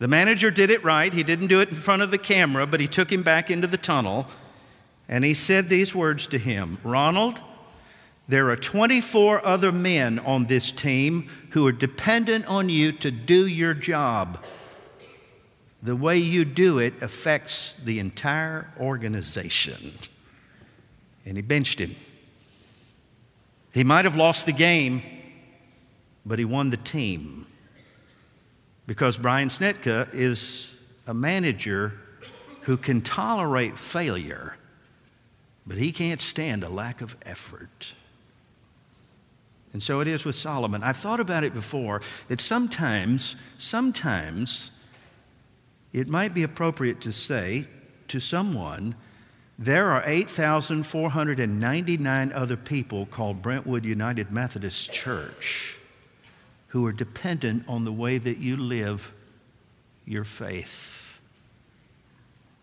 The 0.00 0.08
manager 0.08 0.50
did 0.50 0.68
it 0.68 0.82
right. 0.82 1.12
He 1.12 1.22
didn't 1.22 1.46
do 1.46 1.60
it 1.60 1.68
in 1.68 1.76
front 1.76 2.02
of 2.02 2.10
the 2.10 2.18
camera, 2.18 2.66
but 2.66 2.80
he 2.80 2.88
took 2.88 3.12
him 3.12 3.22
back 3.22 3.52
into 3.52 3.68
the 3.68 3.76
tunnel 3.76 4.26
and 5.08 5.22
he 5.22 5.32
said 5.32 5.68
these 5.68 5.94
words 5.94 6.26
to 6.26 6.38
him 6.38 6.78
Ronald, 6.82 7.40
there 8.26 8.50
are 8.50 8.56
24 8.56 9.46
other 9.46 9.70
men 9.70 10.18
on 10.18 10.46
this 10.46 10.72
team 10.72 11.30
who 11.50 11.64
are 11.68 11.72
dependent 11.72 12.46
on 12.46 12.68
you 12.68 12.90
to 12.90 13.12
do 13.12 13.46
your 13.46 13.74
job. 13.74 14.42
The 15.84 15.94
way 15.94 16.18
you 16.18 16.44
do 16.44 16.80
it 16.80 17.00
affects 17.00 17.74
the 17.74 18.00
entire 18.00 18.72
organization. 18.80 19.92
And 21.24 21.36
he 21.36 21.42
benched 21.42 21.78
him. 21.78 21.94
He 23.74 23.82
might 23.82 24.04
have 24.04 24.14
lost 24.14 24.46
the 24.46 24.52
game, 24.52 25.02
but 26.24 26.38
he 26.38 26.44
won 26.44 26.70
the 26.70 26.76
team. 26.76 27.46
Because 28.86 29.16
Brian 29.16 29.48
Snitker 29.48 30.08
is 30.14 30.72
a 31.08 31.12
manager 31.12 31.92
who 32.62 32.76
can 32.76 33.00
tolerate 33.00 33.76
failure, 33.76 34.56
but 35.66 35.76
he 35.76 35.90
can't 35.90 36.20
stand 36.20 36.62
a 36.62 36.68
lack 36.68 37.00
of 37.00 37.16
effort. 37.26 37.92
And 39.72 39.82
so 39.82 39.98
it 39.98 40.06
is 40.06 40.24
with 40.24 40.36
Solomon. 40.36 40.84
I've 40.84 40.96
thought 40.96 41.18
about 41.18 41.42
it 41.42 41.52
before 41.52 42.00
that 42.28 42.40
sometimes, 42.40 43.34
sometimes 43.58 44.70
it 45.92 46.08
might 46.08 46.32
be 46.32 46.44
appropriate 46.44 47.00
to 47.00 47.12
say 47.12 47.66
to 48.06 48.20
someone 48.20 48.94
there 49.58 49.90
are 49.90 50.02
8,499 50.04 52.32
other 52.32 52.56
people 52.56 53.06
called 53.06 53.42
Brentwood 53.42 53.84
United 53.84 54.32
Methodist 54.32 54.92
Church 54.92 55.78
who 56.68 56.86
are 56.86 56.92
dependent 56.92 57.64
on 57.68 57.84
the 57.84 57.92
way 57.92 58.16
that 58.18 58.38
you 58.38 58.56
live 58.56 59.12
your 60.04 60.24
faith. 60.24 61.20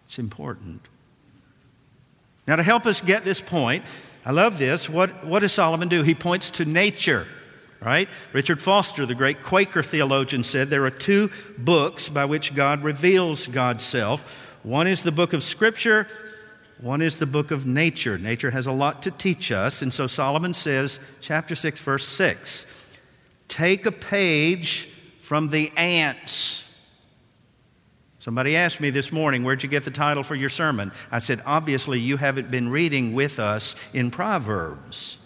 It's 0.06 0.20
important. 0.20 0.82
Now, 2.46 2.58
to 2.58 2.64
help 2.64 2.86
us 2.86 3.00
get 3.00 3.24
this 3.24 3.40
point, 3.40 3.86
I 4.26 4.32
love 4.32 4.60
this. 4.60 4.90
What, 4.90 5.26
what 5.26 5.40
does 5.40 5.54
Solomon 5.54 5.88
do? 5.88 6.04
He 6.04 6.14
points 6.14 6.52
to 6.52 6.66
nature, 6.66 7.26
right? 7.80 8.10
Richard 8.34 8.62
Foster, 8.62 9.06
the 9.06 9.16
great 9.16 9.44
Quaker 9.44 9.82
theologian, 9.82 10.44
said 10.44 10.70
there 10.70 10.86
are 10.86 10.90
two 10.90 11.32
books 11.58 12.10
by 12.10 12.26
which 12.26 12.54
God 12.54 12.84
reveals 12.84 13.48
God's 13.48 13.86
self. 13.86 14.50
One 14.64 14.88
is 14.88 15.04
the 15.04 15.14
book 15.14 15.32
of 15.32 15.42
Scripture, 15.42 16.06
One 16.82 17.04
is 17.04 17.20
the 17.20 17.28
book 17.28 17.52
of 17.52 17.66
nature. 17.66 18.18
Nature 18.18 18.50
has 18.52 18.66
a 18.66 18.72
lot 18.72 19.04
to 19.04 19.12
teach 19.12 19.52
us. 19.52 19.84
And 19.84 19.94
so 19.94 20.08
Solomon 20.08 20.56
says, 20.56 21.00
chapter 21.22 21.54
6, 21.54 21.80
verse 21.80 22.08
6, 22.08 22.66
take 23.48 23.86
a 23.86 23.92
page 23.92 24.90
from 25.20 25.50
the 25.50 25.72
ants. 25.78 26.68
Somebody 28.18 28.56
asked 28.56 28.82
me 28.82 28.90
this 28.90 29.12
morning, 29.12 29.44
Where'd 29.44 29.64
you 29.64 29.70
get 29.70 29.86
the 29.86 29.92
title 29.92 30.24
for 30.24 30.36
your 30.36 30.50
sermon? 30.50 30.92
I 31.12 31.20
said, 31.20 31.42
Obviously, 31.46 32.00
you 32.00 32.18
haven't 32.18 32.52
been 32.52 32.70
reading 32.70 33.14
with 33.14 33.40
us 33.40 33.76
in 33.94 34.12
Proverbs. 34.12 35.18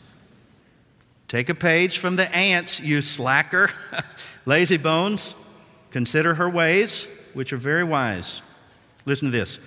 Take 1.27 1.49
a 1.49 1.55
page 1.55 1.97
from 1.97 2.17
the 2.17 2.33
ants, 2.35 2.79
you 2.79 3.01
slacker, 3.01 3.69
lazy 4.45 4.77
bones. 4.77 5.35
Consider 5.91 6.35
her 6.35 6.49
ways, 6.49 7.07
which 7.33 7.51
are 7.51 7.57
very 7.57 7.83
wise. 7.83 8.41
Listen 9.05 9.31
to 9.31 9.37
this 9.37 9.59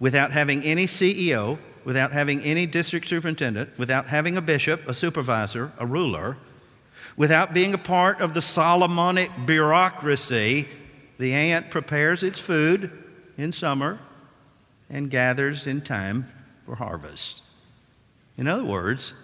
without 0.00 0.32
having 0.32 0.62
any 0.62 0.86
CEO, 0.86 1.58
without 1.84 2.12
having 2.12 2.40
any 2.42 2.66
district 2.66 3.08
superintendent, 3.08 3.70
without 3.78 4.06
having 4.06 4.36
a 4.36 4.42
bishop, 4.42 4.86
a 4.88 4.94
supervisor, 4.94 5.72
a 5.78 5.86
ruler, 5.86 6.36
without 7.16 7.52
being 7.52 7.74
a 7.74 7.78
part 7.78 8.20
of 8.20 8.34
the 8.34 8.42
Solomonic 8.42 9.30
bureaucracy, 9.44 10.68
the 11.18 11.32
ant 11.32 11.70
prepares 11.70 12.22
its 12.22 12.38
food 12.38 12.90
in 13.36 13.52
summer 13.52 13.98
and 14.88 15.10
gathers 15.10 15.66
in 15.66 15.80
time 15.80 16.28
for 16.64 16.76
harvest. 16.76 17.42
In 18.36 18.46
other 18.46 18.64
words, 18.64 19.14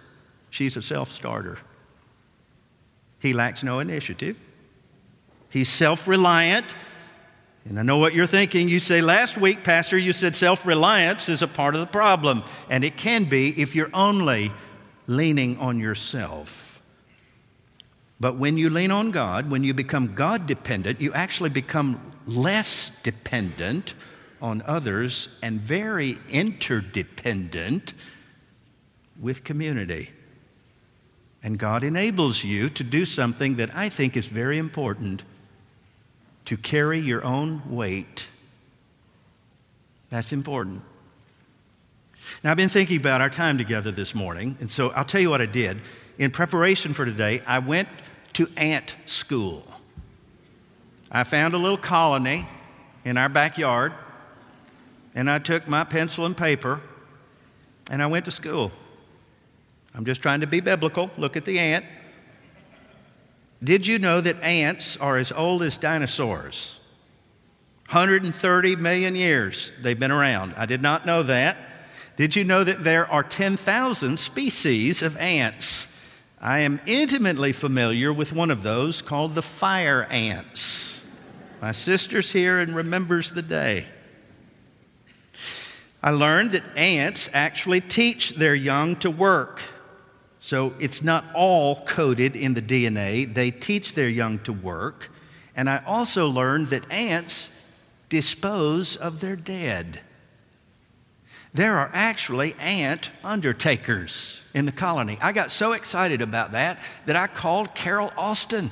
she's 0.49 0.75
a 0.75 0.81
self 0.81 1.11
starter. 1.11 1.57
He 3.19 3.33
lacks 3.33 3.63
no 3.63 3.79
initiative. 3.79 4.37
He's 5.49 5.69
self 5.69 6.07
reliant 6.07 6.65
and 7.67 7.79
I 7.79 7.81
know 7.81 7.97
what 7.97 8.13
you're 8.13 8.27
thinking. 8.27 8.69
You 8.69 8.79
say, 8.79 9.01
last 9.01 9.37
week, 9.37 9.63
Pastor, 9.63 9.97
you 9.97 10.13
said 10.13 10.35
self 10.35 10.67
reliance 10.67 11.29
is 11.29 11.41
a 11.41 11.47
part 11.47 11.73
of 11.73 11.81
the 11.81 11.87
problem. 11.87 12.43
And 12.69 12.83
it 12.83 12.95
can 12.95 13.25
be 13.25 13.59
if 13.59 13.73
you're 13.75 13.89
only 13.93 14.51
leaning 15.07 15.57
on 15.57 15.79
yourself. 15.79 16.79
But 18.19 18.37
when 18.37 18.57
you 18.57 18.69
lean 18.69 18.91
on 18.91 19.11
God, 19.11 19.49
when 19.49 19.63
you 19.63 19.73
become 19.73 20.13
God 20.13 20.45
dependent, 20.45 21.01
you 21.01 21.11
actually 21.13 21.49
become 21.49 22.13
less 22.27 22.91
dependent 23.01 23.95
on 24.41 24.61
others 24.67 25.29
and 25.41 25.59
very 25.59 26.17
interdependent 26.29 27.93
with 29.19 29.43
community. 29.43 30.11
And 31.41 31.57
God 31.57 31.83
enables 31.83 32.43
you 32.43 32.69
to 32.69 32.83
do 32.83 33.05
something 33.05 33.55
that 33.55 33.75
I 33.75 33.89
think 33.89 34.15
is 34.15 34.27
very 34.27 34.59
important 34.59 35.23
to 36.45 36.57
carry 36.57 36.99
your 36.99 37.23
own 37.23 37.61
weight. 37.69 38.27
That's 40.09 40.31
important. 40.31 40.83
Now, 42.43 42.51
I've 42.51 42.57
been 42.57 42.69
thinking 42.69 42.97
about 42.97 43.21
our 43.21 43.29
time 43.29 43.57
together 43.57 43.91
this 43.91 44.15
morning, 44.15 44.57
and 44.59 44.69
so 44.69 44.89
I'll 44.91 45.05
tell 45.05 45.21
you 45.21 45.29
what 45.29 45.41
I 45.41 45.45
did. 45.45 45.81
In 46.17 46.31
preparation 46.31 46.93
for 46.93 47.05
today, 47.05 47.41
I 47.45 47.59
went 47.59 47.89
to 48.33 48.49
ant 48.57 48.95
school. 49.05 49.65
I 51.11 51.23
found 51.23 51.53
a 51.53 51.57
little 51.57 51.77
colony 51.77 52.47
in 53.03 53.17
our 53.17 53.29
backyard, 53.29 53.93
and 55.13 55.29
I 55.29 55.39
took 55.39 55.67
my 55.67 55.83
pencil 55.83 56.25
and 56.25 56.35
paper, 56.35 56.81
and 57.89 58.01
I 58.01 58.07
went 58.07 58.25
to 58.25 58.31
school. 58.31 58.71
I'm 59.93 60.05
just 60.05 60.21
trying 60.21 60.41
to 60.41 60.47
be 60.47 60.59
biblical. 60.59 61.09
Look 61.17 61.37
at 61.37 61.45
the 61.45 61.57
ant. 61.57 61.85
Did 63.65 63.87
you 63.87 63.97
know 63.97 64.21
that 64.21 64.41
ants 64.43 64.95
are 64.97 65.17
as 65.17 65.31
old 65.31 65.63
as 65.63 65.77
dinosaurs? 65.79 66.79
130 67.89 68.75
million 68.75 69.15
years 69.15 69.71
they've 69.81 69.99
been 69.99 70.11
around. 70.11 70.53
I 70.55 70.67
did 70.67 70.83
not 70.83 71.05
know 71.05 71.23
that. 71.23 71.57
Did 72.15 72.35
you 72.35 72.43
know 72.43 72.63
that 72.63 72.83
there 72.83 73.09
are 73.11 73.23
10,000 73.23 74.17
species 74.17 75.01
of 75.01 75.17
ants? 75.17 75.87
I 76.39 76.59
am 76.59 76.79
intimately 76.85 77.53
familiar 77.53 78.13
with 78.13 78.31
one 78.31 78.51
of 78.51 78.61
those 78.61 79.01
called 79.01 79.33
the 79.33 79.41
fire 79.41 80.03
ants. 80.11 81.03
My 81.59 81.71
sister's 81.71 82.31
here 82.31 82.59
and 82.59 82.75
remembers 82.75 83.31
the 83.31 83.41
day. 83.41 83.87
I 86.03 86.11
learned 86.11 86.51
that 86.51 86.77
ants 86.77 87.31
actually 87.33 87.81
teach 87.81 88.35
their 88.35 88.53
young 88.53 88.95
to 88.97 89.09
work. 89.09 89.61
So 90.45 90.75
it's 90.79 91.01
not 91.01 91.25
all 91.33 91.83
coded 91.85 92.35
in 92.35 92.53
the 92.53 92.61
DNA. 92.61 93.33
They 93.33 93.49
teach 93.49 93.95
their 93.95 94.07
young 94.07 94.37
to 94.43 94.53
work. 94.53 95.09
And 95.55 95.67
I 95.67 95.81
also 95.87 96.27
learned 96.27 96.67
that 96.67 96.83
ants 96.91 97.49
dispose 98.09 98.95
of 98.95 99.21
their 99.21 99.35
dead. 99.35 100.01
There 101.51 101.75
are 101.79 101.89
actually 101.95 102.53
ant 102.59 103.09
undertakers 103.23 104.39
in 104.53 104.67
the 104.67 104.71
colony. 104.71 105.17
I 105.19 105.31
got 105.31 105.49
so 105.49 105.71
excited 105.71 106.21
about 106.21 106.51
that 106.51 106.79
that 107.07 107.15
I 107.15 107.25
called 107.25 107.73
Carol 107.73 108.13
Austin. 108.15 108.69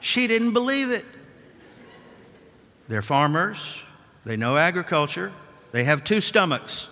She 0.00 0.26
didn't 0.26 0.54
believe 0.54 0.90
it. 0.90 1.04
They're 2.88 3.00
farmers, 3.00 3.80
they 4.24 4.36
know 4.36 4.56
agriculture, 4.56 5.30
they 5.70 5.84
have 5.84 6.02
two 6.02 6.20
stomachs 6.20 6.88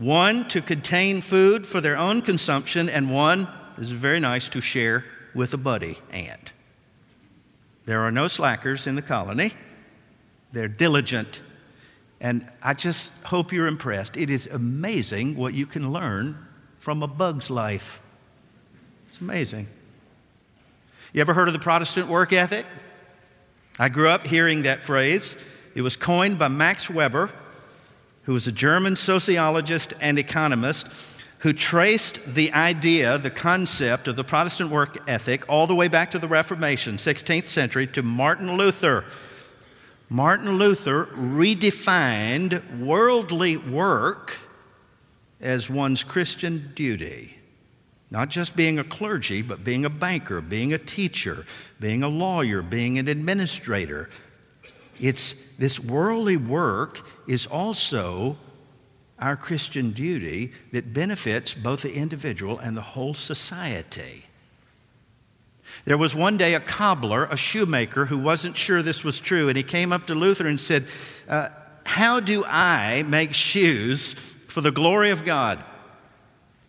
one 0.00 0.48
to 0.48 0.62
contain 0.62 1.20
food 1.20 1.66
for 1.66 1.80
their 1.80 1.96
own 1.96 2.22
consumption, 2.22 2.88
and 2.88 3.12
one, 3.12 3.46
is 3.76 3.90
very 3.90 4.18
nice, 4.18 4.48
to 4.48 4.60
share 4.60 5.04
with 5.34 5.52
a 5.52 5.58
buddy 5.58 5.98
ant. 6.10 6.52
There 7.84 8.00
are 8.00 8.10
no 8.10 8.26
slackers 8.26 8.86
in 8.86 8.94
the 8.94 9.02
colony, 9.02 9.52
they're 10.52 10.68
diligent. 10.68 11.42
And 12.22 12.50
I 12.62 12.74
just 12.74 13.12
hope 13.24 13.52
you're 13.52 13.66
impressed. 13.66 14.16
It 14.16 14.28
is 14.28 14.46
amazing 14.46 15.36
what 15.36 15.54
you 15.54 15.64
can 15.64 15.90
learn 15.90 16.36
from 16.78 17.02
a 17.02 17.06
bug's 17.06 17.48
life. 17.48 18.00
It's 19.08 19.20
amazing. 19.20 19.68
You 21.12 21.20
ever 21.22 21.32
heard 21.32 21.48
of 21.48 21.54
the 21.54 21.60
Protestant 21.60 22.08
work 22.08 22.32
ethic? 22.32 22.66
I 23.78 23.88
grew 23.88 24.08
up 24.08 24.26
hearing 24.26 24.62
that 24.62 24.80
phrase. 24.80 25.36
It 25.74 25.80
was 25.80 25.96
coined 25.96 26.38
by 26.38 26.48
Max 26.48 26.90
Weber 26.90 27.30
who 28.30 28.34
was 28.34 28.46
a 28.46 28.52
German 28.52 28.94
sociologist 28.94 29.92
and 30.00 30.16
economist 30.16 30.86
who 31.38 31.52
traced 31.52 32.24
the 32.32 32.52
idea, 32.52 33.18
the 33.18 33.28
concept 33.28 34.06
of 34.06 34.14
the 34.14 34.22
Protestant 34.22 34.70
work 34.70 34.96
ethic 35.10 35.44
all 35.48 35.66
the 35.66 35.74
way 35.74 35.88
back 35.88 36.12
to 36.12 36.18
the 36.20 36.28
Reformation, 36.28 36.94
16th 36.94 37.48
century, 37.48 37.88
to 37.88 38.04
Martin 38.04 38.56
Luther. 38.56 39.04
Martin 40.08 40.58
Luther 40.58 41.06
redefined 41.06 42.78
worldly 42.78 43.56
work 43.56 44.38
as 45.40 45.68
one's 45.68 46.04
Christian 46.04 46.70
duty. 46.76 47.36
Not 48.12 48.28
just 48.28 48.54
being 48.54 48.78
a 48.78 48.84
clergy, 48.84 49.42
but 49.42 49.64
being 49.64 49.84
a 49.84 49.90
banker, 49.90 50.40
being 50.40 50.72
a 50.72 50.78
teacher, 50.78 51.46
being 51.80 52.04
a 52.04 52.08
lawyer, 52.08 52.62
being 52.62 52.96
an 52.96 53.08
administrator, 53.08 54.08
it's 55.00 55.34
this 55.58 55.80
worldly 55.80 56.36
work 56.36 57.00
is 57.26 57.46
also 57.46 58.36
our 59.18 59.36
Christian 59.36 59.90
duty 59.92 60.52
that 60.72 60.92
benefits 60.92 61.54
both 61.54 61.82
the 61.82 61.92
individual 61.92 62.58
and 62.58 62.76
the 62.76 62.82
whole 62.82 63.14
society. 63.14 64.24
There 65.84 65.98
was 65.98 66.14
one 66.14 66.36
day 66.36 66.54
a 66.54 66.60
cobbler, 66.60 67.24
a 67.24 67.36
shoemaker, 67.36 68.06
who 68.06 68.18
wasn't 68.18 68.56
sure 68.56 68.82
this 68.82 69.04
was 69.04 69.20
true, 69.20 69.48
and 69.48 69.56
he 69.56 69.62
came 69.62 69.92
up 69.92 70.06
to 70.06 70.14
Luther 70.14 70.46
and 70.46 70.60
said, 70.60 70.86
uh, 71.28 71.50
How 71.84 72.20
do 72.20 72.44
I 72.44 73.02
make 73.06 73.34
shoes 73.34 74.14
for 74.48 74.60
the 74.60 74.72
glory 74.72 75.10
of 75.10 75.24
God? 75.24 75.62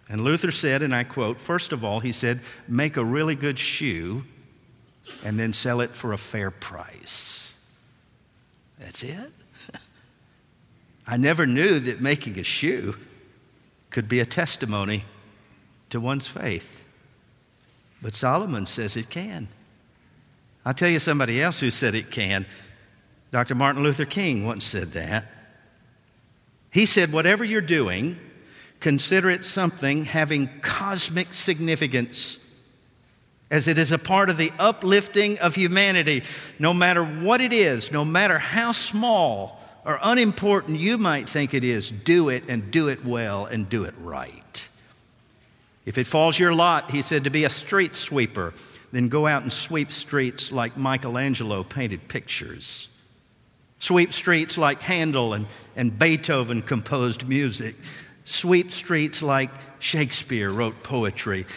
And 0.08 0.22
Luther 0.22 0.52
said, 0.52 0.82
and 0.82 0.94
I 0.94 1.04
quote, 1.06 1.39
First 1.39 1.72
of 1.72 1.84
all, 1.86 2.02
he 2.02 2.12
said, 2.12 2.41
Make 2.67 2.98
a 2.98 3.04
really 3.04 3.36
good 3.36 3.58
shoe 3.58 4.24
and 5.24 5.39
then 5.39 5.54
sell 5.54 5.82
it 5.82 5.91
for 5.91 6.13
a 6.13 6.17
fair 6.17 6.52
price. 6.52 7.51
That's 8.82 9.04
it? 9.04 9.32
I 11.08 11.17
never 11.17 11.46
knew 11.46 11.80
that 11.80 12.02
making 12.02 12.39
a 12.39 12.44
shoe 12.44 12.98
could 13.91 14.10
be 14.10 14.20
a 14.20 14.26
testimony 14.26 15.06
to 15.91 16.00
one's 16.00 16.28
faith. 16.28 16.84
But 18.02 18.15
Solomon 18.15 18.65
says 18.65 18.98
it 18.98 19.10
can. 19.10 19.48
I'll 20.65 20.74
tell 20.74 20.89
you 20.89 21.00
somebody 21.00 21.41
else 21.41 21.60
who 21.60 21.72
said 21.72 21.96
it 21.96 22.12
can. 22.12 22.46
Dr. 23.32 23.56
Martin 23.56 23.84
Luther 23.84 24.06
King 24.06 24.46
once 24.46 24.65
said 24.65 24.91
that. 24.94 25.26
He 26.72 26.86
said, 26.86 27.12
Whatever 27.12 27.44
you're 27.44 27.62
doing, 27.62 28.20
consider 28.80 29.30
it 29.30 29.46
something 29.46 30.06
having 30.06 30.50
cosmic 30.62 31.34
significance 31.34 32.39
as 33.52 33.68
it 33.68 33.78
is 33.78 33.92
a 33.92 34.00
part 34.00 34.30
of 34.30 34.38
the 34.38 34.52
uplifting 34.58 35.38
of 35.40 35.54
humanity. 35.54 36.24
No 36.58 36.74
matter 36.74 37.04
what 37.04 37.42
it 37.42 37.54
is, 37.54 37.92
no 37.92 38.04
matter 38.04 38.40
how 38.40 38.72
small 38.72 39.60
or 39.86 40.00
unimportant 40.02 40.80
you 40.80 40.98
might 40.98 41.30
think 41.30 41.54
it 41.54 41.64
is, 41.64 41.92
do 41.92 42.30
it 42.30 42.46
and 42.48 42.72
do 42.72 42.88
it 42.88 43.04
well 43.04 43.46
and 43.46 43.70
do 43.70 43.84
it 43.84 43.94
right. 44.00 44.70
If 45.86 45.98
it 45.98 46.08
falls 46.08 46.40
your 46.40 46.54
lot, 46.54 46.92
he 46.92 47.02
said, 47.02 47.26
to 47.26 47.30
be 47.30 47.44
a 47.44 47.50
street 47.50 47.96
sweeper, 47.96 48.54
then 48.92 49.10
go 49.10 49.28
out 49.28 49.44
and 49.44 49.52
sweep 49.52 49.92
streets 49.92 50.52
like 50.52 50.78
Michelangelo 50.78 51.64
painted 51.64 52.08
pictures. 52.08 52.88
Sweep 53.80 54.14
streets 54.14 54.58
like 54.58 54.82
Handel 54.82 55.34
and, 55.34 55.48
and 55.76 55.98
Beethoven 55.98 56.62
composed 56.62 57.28
music. 57.28 57.76
Sweep 58.26 58.72
streets 58.72 59.24
like 59.24 59.50
Shakespeare 59.80 60.52
wrote 60.52 60.84
poetry. 60.84 61.48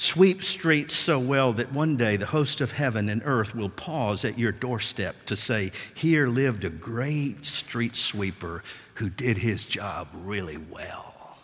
Sweep 0.00 0.44
streets 0.44 0.94
so 0.94 1.18
well 1.18 1.52
that 1.54 1.72
one 1.72 1.96
day 1.96 2.16
the 2.16 2.24
host 2.24 2.60
of 2.60 2.70
heaven 2.70 3.08
and 3.08 3.20
earth 3.24 3.52
will 3.52 3.68
pause 3.68 4.24
at 4.24 4.38
your 4.38 4.52
doorstep 4.52 5.26
to 5.26 5.34
say, 5.34 5.72
Here 5.92 6.28
lived 6.28 6.62
a 6.62 6.70
great 6.70 7.44
street 7.44 7.96
sweeper 7.96 8.62
who 8.94 9.10
did 9.10 9.38
his 9.38 9.66
job 9.66 10.06
really 10.14 10.56
well. 10.56 11.36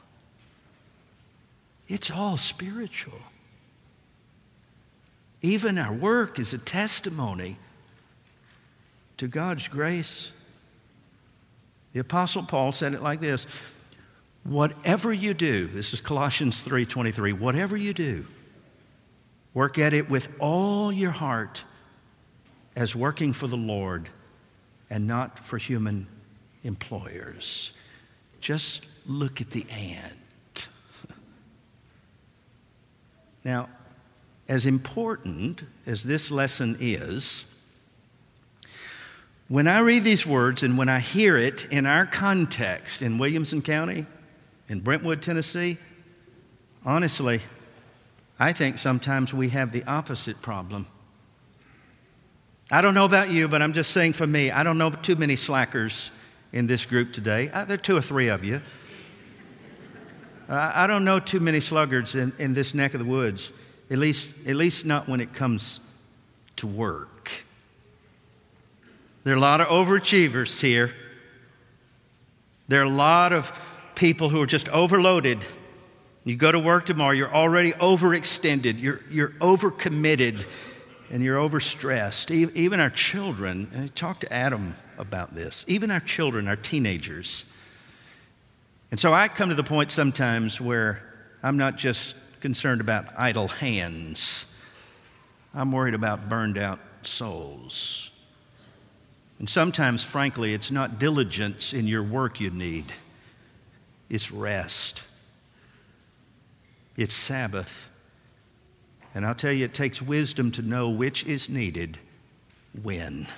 It's 1.88 2.12
all 2.12 2.36
spiritual. 2.36 3.18
Even 5.42 5.76
our 5.76 5.92
work 5.92 6.38
is 6.38 6.54
a 6.54 6.58
testimony 6.58 7.56
to 9.16 9.26
God's 9.26 9.66
grace. 9.66 10.30
The 11.92 11.98
apostle 11.98 12.44
Paul 12.44 12.70
said 12.70 12.94
it 12.94 13.02
like 13.02 13.18
this, 13.18 13.48
whatever 14.44 15.12
you 15.12 15.34
do, 15.34 15.66
this 15.66 15.92
is 15.92 16.00
Colossians 16.00 16.62
3:23, 16.62 17.32
whatever 17.32 17.76
you 17.76 17.92
do, 17.92 18.24
work 19.54 19.78
at 19.78 19.94
it 19.94 20.10
with 20.10 20.28
all 20.38 20.92
your 20.92 21.12
heart 21.12 21.62
as 22.76 22.94
working 22.94 23.32
for 23.32 23.46
the 23.46 23.56
Lord 23.56 24.08
and 24.90 25.06
not 25.06 25.44
for 25.44 25.56
human 25.58 26.08
employers. 26.64 27.72
Just 28.40 28.84
look 29.06 29.40
at 29.40 29.50
the 29.50 29.64
ant. 29.70 30.68
now, 33.44 33.68
as 34.48 34.66
important 34.66 35.62
as 35.86 36.02
this 36.02 36.30
lesson 36.30 36.76
is, 36.80 37.46
when 39.48 39.68
I 39.68 39.80
read 39.80 40.04
these 40.04 40.26
words 40.26 40.62
and 40.62 40.76
when 40.76 40.88
I 40.88 40.98
hear 40.98 41.36
it 41.36 41.66
in 41.70 41.86
our 41.86 42.06
context 42.06 43.02
in 43.02 43.18
Williamson 43.18 43.62
County, 43.62 44.06
in 44.68 44.80
Brentwood, 44.80 45.22
Tennessee, 45.22 45.76
honestly, 46.84 47.40
I 48.38 48.52
think 48.52 48.78
sometimes 48.78 49.32
we 49.32 49.50
have 49.50 49.72
the 49.72 49.84
opposite 49.84 50.42
problem. 50.42 50.86
I 52.70 52.80
don't 52.80 52.94
know 52.94 53.04
about 53.04 53.30
you, 53.30 53.46
but 53.46 53.62
I'm 53.62 53.72
just 53.72 53.90
saying 53.90 54.14
for 54.14 54.26
me, 54.26 54.50
I 54.50 54.62
don't 54.62 54.78
know 54.78 54.90
too 54.90 55.16
many 55.16 55.36
slackers 55.36 56.10
in 56.52 56.66
this 56.66 56.86
group 56.86 57.12
today. 57.12 57.50
Uh, 57.50 57.64
there 57.64 57.74
are 57.74 57.78
two 57.78 57.96
or 57.96 58.02
three 58.02 58.28
of 58.28 58.44
you. 58.44 58.60
Uh, 60.48 60.72
I 60.74 60.86
don't 60.86 61.04
know 61.04 61.20
too 61.20 61.40
many 61.40 61.60
sluggards 61.60 62.14
in, 62.14 62.32
in 62.38 62.54
this 62.54 62.74
neck 62.74 62.94
of 62.94 63.00
the 63.00 63.06
woods, 63.06 63.52
at 63.90 63.98
least, 63.98 64.34
at 64.46 64.56
least 64.56 64.84
not 64.84 65.08
when 65.08 65.20
it 65.20 65.32
comes 65.32 65.80
to 66.56 66.66
work. 66.66 67.30
There 69.24 69.34
are 69.34 69.38
a 69.38 69.40
lot 69.40 69.60
of 69.60 69.68
overachievers 69.68 70.60
here. 70.60 70.94
There 72.68 72.80
are 72.80 72.84
a 72.84 72.88
lot 72.88 73.32
of 73.32 73.58
people 73.94 74.28
who 74.28 74.42
are 74.42 74.46
just 74.46 74.68
overloaded. 74.68 75.44
You 76.24 76.36
go 76.36 76.50
to 76.50 76.58
work 76.58 76.86
tomorrow, 76.86 77.12
you're 77.12 77.34
already 77.34 77.72
overextended, 77.72 78.80
you're, 78.80 79.00
you're 79.10 79.30
overcommitted, 79.40 80.46
and 81.10 81.22
you're 81.22 81.36
overstressed. 81.36 82.30
Even 82.30 82.80
our 82.80 82.88
children, 82.88 83.70
and 83.74 83.84
I 83.84 83.86
talked 83.88 84.22
to 84.22 84.32
Adam 84.32 84.74
about 84.96 85.34
this, 85.34 85.66
even 85.68 85.90
our 85.90 86.00
children, 86.00 86.48
our 86.48 86.56
teenagers. 86.56 87.44
And 88.90 88.98
so 88.98 89.12
I 89.12 89.28
come 89.28 89.50
to 89.50 89.54
the 89.54 89.64
point 89.64 89.90
sometimes 89.90 90.60
where 90.60 91.02
I'm 91.42 91.58
not 91.58 91.76
just 91.76 92.14
concerned 92.40 92.80
about 92.80 93.06
idle 93.18 93.48
hands, 93.48 94.46
I'm 95.54 95.72
worried 95.72 95.94
about 95.94 96.28
burned 96.28 96.56
out 96.58 96.80
souls. 97.02 98.10
And 99.38 99.48
sometimes, 99.48 100.02
frankly, 100.02 100.54
it's 100.54 100.70
not 100.70 100.98
diligence 100.98 101.74
in 101.74 101.86
your 101.86 102.02
work 102.02 102.40
you 102.40 102.50
need, 102.50 102.86
it's 104.08 104.32
rest, 104.32 105.06
it's 106.96 107.14
Sabbath. 107.14 107.90
And 109.14 109.24
I'll 109.24 109.34
tell 109.34 109.52
you, 109.52 109.64
it 109.64 109.74
takes 109.74 110.02
wisdom 110.02 110.50
to 110.52 110.62
know 110.62 110.88
which 110.88 111.24
is 111.24 111.48
needed 111.48 111.98
when. 112.82 113.28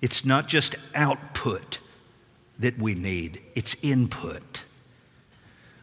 It's 0.00 0.24
not 0.24 0.48
just 0.48 0.74
output 0.94 1.78
that 2.58 2.78
we 2.78 2.94
need, 2.94 3.42
it's 3.54 3.76
input. 3.82 4.64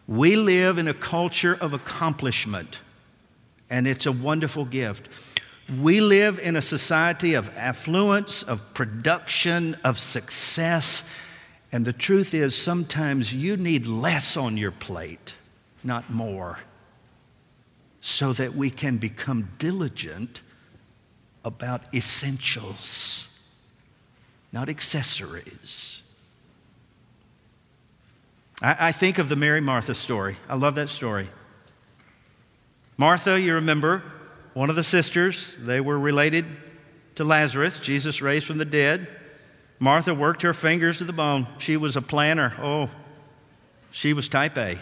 We 0.08 0.36
live 0.36 0.78
in 0.78 0.88
a 0.88 0.94
culture 0.94 1.58
of 1.60 1.74
accomplishment, 1.74 2.80
and 3.70 3.88
it's 3.88 4.06
a 4.06 4.12
wonderful 4.12 4.66
gift. 4.66 5.10
We 5.82 6.02
live 6.02 6.40
in 6.40 6.56
a 6.56 6.62
society 6.62 7.34
of 7.34 7.56
affluence, 7.58 8.44
of 8.44 8.74
production, 8.74 9.76
of 9.84 10.00
success. 10.00 11.04
And 11.72 11.86
the 11.86 11.94
truth 11.94 12.34
is, 12.34 12.56
sometimes 12.56 13.34
you 13.34 13.56
need 13.58 13.86
less 13.86 14.36
on 14.36 14.58
your 14.58 14.72
plate, 14.72 15.36
not 15.84 16.10
more, 16.10 16.60
so 18.02 18.34
that 18.34 18.56
we 18.56 18.70
can 18.70 18.98
become 18.98 19.50
diligent 19.58 20.42
about 21.44 21.82
essentials, 21.94 23.28
not 24.52 24.70
accessories. 24.70 26.02
I, 28.62 28.88
I 28.88 28.92
think 28.92 29.18
of 29.18 29.30
the 29.30 29.36
Mary 29.36 29.62
Martha 29.62 29.96
story. 29.96 30.36
I 30.48 30.56
love 30.56 30.76
that 30.76 30.90
story. 30.90 31.28
Martha, 32.98 33.40
you 33.40 33.56
remember, 33.56 34.04
one 34.54 34.70
of 34.70 34.76
the 34.76 34.84
sisters, 34.84 35.56
they 35.60 35.82
were 35.82 35.98
related 35.98 36.46
to 37.16 37.24
Lazarus, 37.24 37.80
Jesus 37.80 38.22
raised 38.22 38.46
from 38.46 38.58
the 38.58 38.66
dead. 38.66 39.08
Martha 39.80 40.14
worked 40.14 40.44
her 40.44 40.54
fingers 40.54 41.00
to 41.00 41.04
the 41.04 41.14
bone. 41.14 41.48
She 41.58 41.76
was 41.76 41.96
a 41.96 42.02
planner. 42.02 42.54
Oh, 42.62 42.90
she 43.90 44.14
was 44.14 44.28
type 44.28 44.58
A. 44.58 44.78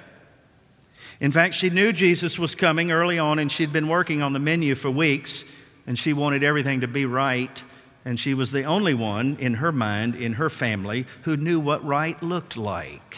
In 1.20 1.32
fact, 1.32 1.54
she 1.54 1.70
knew 1.70 1.92
Jesus 1.92 2.40
was 2.40 2.56
coming 2.56 2.92
early 2.92 3.20
on, 3.20 3.40
and 3.40 3.52
she'd 3.52 3.74
been 3.74 3.90
working 3.90 4.22
on 4.22 4.34
the 4.34 4.40
menu 4.40 4.76
for 4.76 4.90
weeks, 4.90 5.44
and 5.86 6.00
she 6.00 6.14
wanted 6.14 6.44
everything 6.44 6.82
to 6.82 6.88
be 6.88 7.06
right. 7.06 7.62
And 8.06 8.20
she 8.20 8.34
was 8.34 8.52
the 8.52 8.64
only 8.64 8.94
one 8.94 9.36
in 9.40 9.56
her 9.56 9.72
mind, 9.72 10.16
in 10.16 10.34
her 10.34 10.50
family, 10.50 11.06
who 11.24 11.36
knew 11.36 11.60
what 11.60 11.84
right 11.86 12.22
looked 12.24 12.56
like. 12.56 13.18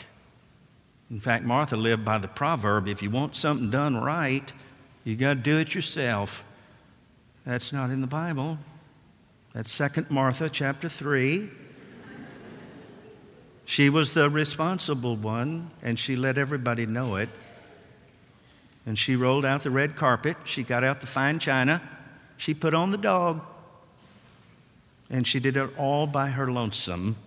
In 1.11 1.19
fact, 1.19 1.43
Martha 1.43 1.75
lived 1.75 2.03
by 2.03 2.17
the 2.17 2.27
proverb 2.27 2.87
if 2.87 3.03
you 3.03 3.09
want 3.09 3.35
something 3.35 3.69
done 3.69 3.97
right, 3.97 4.51
you 5.03 5.15
got 5.15 5.33
to 5.33 5.39
do 5.39 5.59
it 5.59 5.75
yourself. 5.75 6.43
That's 7.45 7.73
not 7.73 7.89
in 7.89 8.01
the 8.01 8.07
Bible. 8.07 8.57
That's 9.53 9.75
2 9.77 10.07
Martha 10.09 10.49
chapter 10.49 10.87
3. 10.87 11.49
She 13.65 13.89
was 13.89 14.13
the 14.13 14.29
responsible 14.29 15.15
one, 15.15 15.71
and 15.81 15.99
she 15.99 16.15
let 16.15 16.37
everybody 16.37 16.85
know 16.85 17.17
it. 17.17 17.29
And 18.85 18.97
she 18.97 19.15
rolled 19.15 19.45
out 19.45 19.63
the 19.63 19.71
red 19.71 19.95
carpet. 19.95 20.37
She 20.43 20.63
got 20.63 20.83
out 20.83 21.01
the 21.01 21.07
fine 21.07 21.39
china. 21.39 21.81
She 22.37 22.53
put 22.53 22.73
on 22.73 22.91
the 22.91 22.97
dog. 22.97 23.41
And 25.09 25.27
she 25.27 25.39
did 25.39 25.57
it 25.57 25.69
all 25.77 26.07
by 26.07 26.29
her 26.29 26.51
lonesome, 26.51 27.17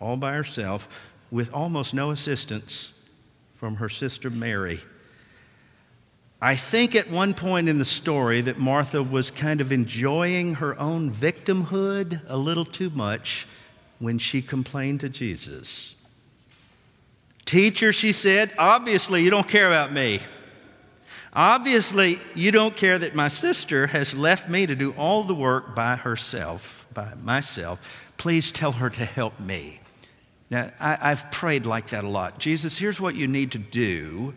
all 0.00 0.16
by 0.16 0.34
herself, 0.34 0.88
with 1.30 1.52
almost 1.54 1.94
no 1.94 2.10
assistance 2.10 2.92
from 3.54 3.76
her 3.76 3.88
sister 3.88 4.28
Mary. 4.28 4.80
I 6.40 6.56
think 6.56 6.96
at 6.96 7.08
one 7.08 7.34
point 7.34 7.68
in 7.68 7.78
the 7.78 7.84
story 7.84 8.40
that 8.40 8.58
Martha 8.58 9.00
was 9.00 9.30
kind 9.30 9.60
of 9.60 9.70
enjoying 9.70 10.54
her 10.54 10.76
own 10.78 11.08
victimhood 11.08 12.20
a 12.28 12.36
little 12.36 12.64
too 12.64 12.90
much 12.90 13.46
when 14.00 14.18
she 14.18 14.42
complained 14.42 14.98
to 15.00 15.08
Jesus. 15.08 15.94
Teacher, 17.44 17.92
she 17.92 18.10
said, 18.10 18.50
obviously 18.58 19.22
you 19.22 19.30
don't 19.30 19.48
care 19.48 19.68
about 19.68 19.92
me. 19.92 20.20
Obviously, 21.34 22.20
you 22.34 22.52
don't 22.52 22.76
care 22.76 22.98
that 22.98 23.14
my 23.14 23.28
sister 23.28 23.86
has 23.86 24.14
left 24.14 24.48
me 24.48 24.66
to 24.66 24.74
do 24.74 24.92
all 24.92 25.24
the 25.24 25.34
work 25.34 25.74
by 25.74 25.96
herself, 25.96 26.86
by 26.92 27.14
myself. 27.22 27.80
Please 28.18 28.52
tell 28.52 28.72
her 28.72 28.90
to 28.90 29.04
help 29.04 29.40
me. 29.40 29.80
Now, 30.50 30.70
I, 30.78 31.08
have 31.08 31.30
prayed 31.30 31.64
like 31.64 31.88
that 31.88 32.04
a 32.04 32.08
lot. 32.08 32.38
Jesus, 32.38 32.76
here's 32.76 33.00
what 33.00 33.14
you 33.14 33.26
need 33.26 33.52
to 33.52 33.58
do 33.58 34.34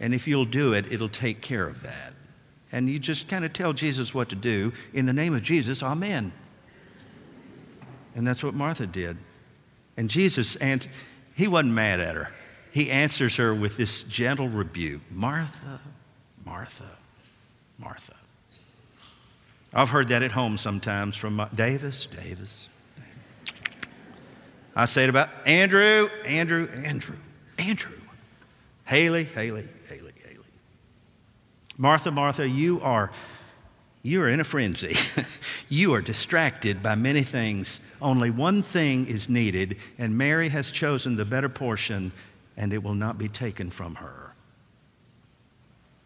and 0.00 0.12
if 0.12 0.28
you'll 0.28 0.44
do 0.44 0.72
it, 0.72 0.92
it'll 0.92 1.08
take 1.08 1.40
care 1.40 1.66
of 1.66 1.82
that. 1.82 2.12
And 2.72 2.90
you 2.90 2.98
just 2.98 3.28
kind 3.28 3.44
of 3.44 3.52
tell 3.52 3.72
Jesus 3.72 4.12
what 4.12 4.28
to 4.30 4.36
do. 4.36 4.72
In 4.92 5.06
the 5.06 5.12
name 5.12 5.34
of 5.34 5.42
Jesus, 5.42 5.82
amen. 5.82 6.32
And 8.14 8.26
that's 8.26 8.42
what 8.42 8.54
Martha 8.54 8.86
did. 8.86 9.16
And 9.96 10.10
Jesus, 10.10 10.56
and 10.56 10.86
he 11.34 11.48
wasn't 11.48 11.72
mad 11.72 12.00
at 12.00 12.16
her. 12.16 12.30
He 12.74 12.90
answers 12.90 13.36
her 13.36 13.54
with 13.54 13.76
this 13.76 14.02
gentle 14.02 14.48
rebuke 14.48 15.00
Martha, 15.08 15.78
Martha, 16.44 16.90
Martha. 17.78 18.14
I've 19.72 19.90
heard 19.90 20.08
that 20.08 20.24
at 20.24 20.32
home 20.32 20.56
sometimes 20.56 21.14
from 21.14 21.36
my, 21.36 21.48
Davis, 21.54 22.06
Davis. 22.06 22.68
I 24.74 24.86
say 24.86 25.04
it 25.04 25.08
about 25.08 25.28
Andrew, 25.46 26.10
Andrew, 26.24 26.68
Andrew, 26.84 27.14
Andrew, 27.58 27.92
Haley, 28.86 29.22
Haley, 29.22 29.68
Haley, 29.88 30.12
Haley. 30.24 30.38
Martha, 31.78 32.10
Martha, 32.10 32.48
you 32.48 32.80
are, 32.80 33.12
you 34.02 34.20
are 34.20 34.28
in 34.28 34.40
a 34.40 34.44
frenzy. 34.44 34.96
you 35.68 35.94
are 35.94 36.02
distracted 36.02 36.82
by 36.82 36.96
many 36.96 37.22
things. 37.22 37.78
Only 38.02 38.30
one 38.30 38.62
thing 38.62 39.06
is 39.06 39.28
needed, 39.28 39.76
and 39.96 40.18
Mary 40.18 40.48
has 40.48 40.72
chosen 40.72 41.14
the 41.14 41.24
better 41.24 41.48
portion, 41.48 42.10
and 42.56 42.72
it 42.72 42.82
will 42.82 42.94
not 42.94 43.18
be 43.18 43.28
taken 43.28 43.70
from 43.70 43.96
her. 43.96 44.34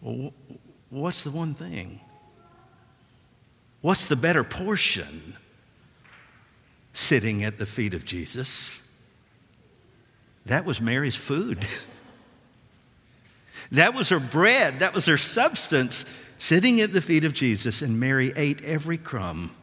Well, 0.00 0.32
what's 0.90 1.24
the 1.24 1.30
one 1.30 1.54
thing? 1.54 2.00
What's 3.80 4.08
the 4.08 4.16
better 4.16 4.44
portion? 4.44 5.37
Sitting 6.92 7.44
at 7.44 7.58
the 7.58 7.66
feet 7.66 7.94
of 7.94 8.04
Jesus. 8.04 8.80
That 10.46 10.64
was 10.64 10.80
Mary's 10.80 11.16
food. 11.16 11.64
that 13.72 13.94
was 13.94 14.08
her 14.08 14.20
bread. 14.20 14.80
That 14.80 14.94
was 14.94 15.06
her 15.06 15.18
substance 15.18 16.04
sitting 16.38 16.80
at 16.80 16.92
the 16.92 17.00
feet 17.00 17.24
of 17.24 17.34
Jesus, 17.34 17.82
and 17.82 18.00
Mary 18.00 18.32
ate 18.37 18.64
every 18.64 18.96
crumb. 18.98 19.54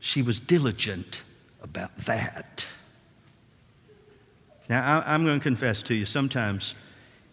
She 0.00 0.22
was 0.22 0.38
diligent 0.38 1.22
about 1.62 1.96
that. 1.98 2.66
Now, 4.68 5.02
I'm 5.06 5.24
going 5.24 5.38
to 5.38 5.42
confess 5.42 5.82
to 5.84 5.94
you, 5.94 6.04
sometimes 6.04 6.74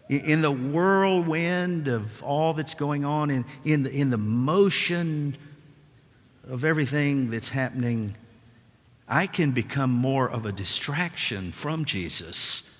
in 0.08 0.40
the 0.40 0.52
whirlwind 0.52 1.88
of 1.88 2.22
all 2.22 2.54
that's 2.54 2.74
going 2.74 3.04
on, 3.04 3.30
in, 3.30 3.44
in, 3.64 3.82
the, 3.82 3.90
in 3.90 4.10
the 4.10 4.18
motion 4.18 5.36
of 6.48 6.64
everything 6.64 7.30
that's 7.30 7.48
happening, 7.48 8.16
I 9.08 9.26
can 9.26 9.50
become 9.50 9.90
more 9.90 10.28
of 10.28 10.46
a 10.46 10.52
distraction 10.52 11.52
from 11.52 11.84
Jesus 11.84 12.70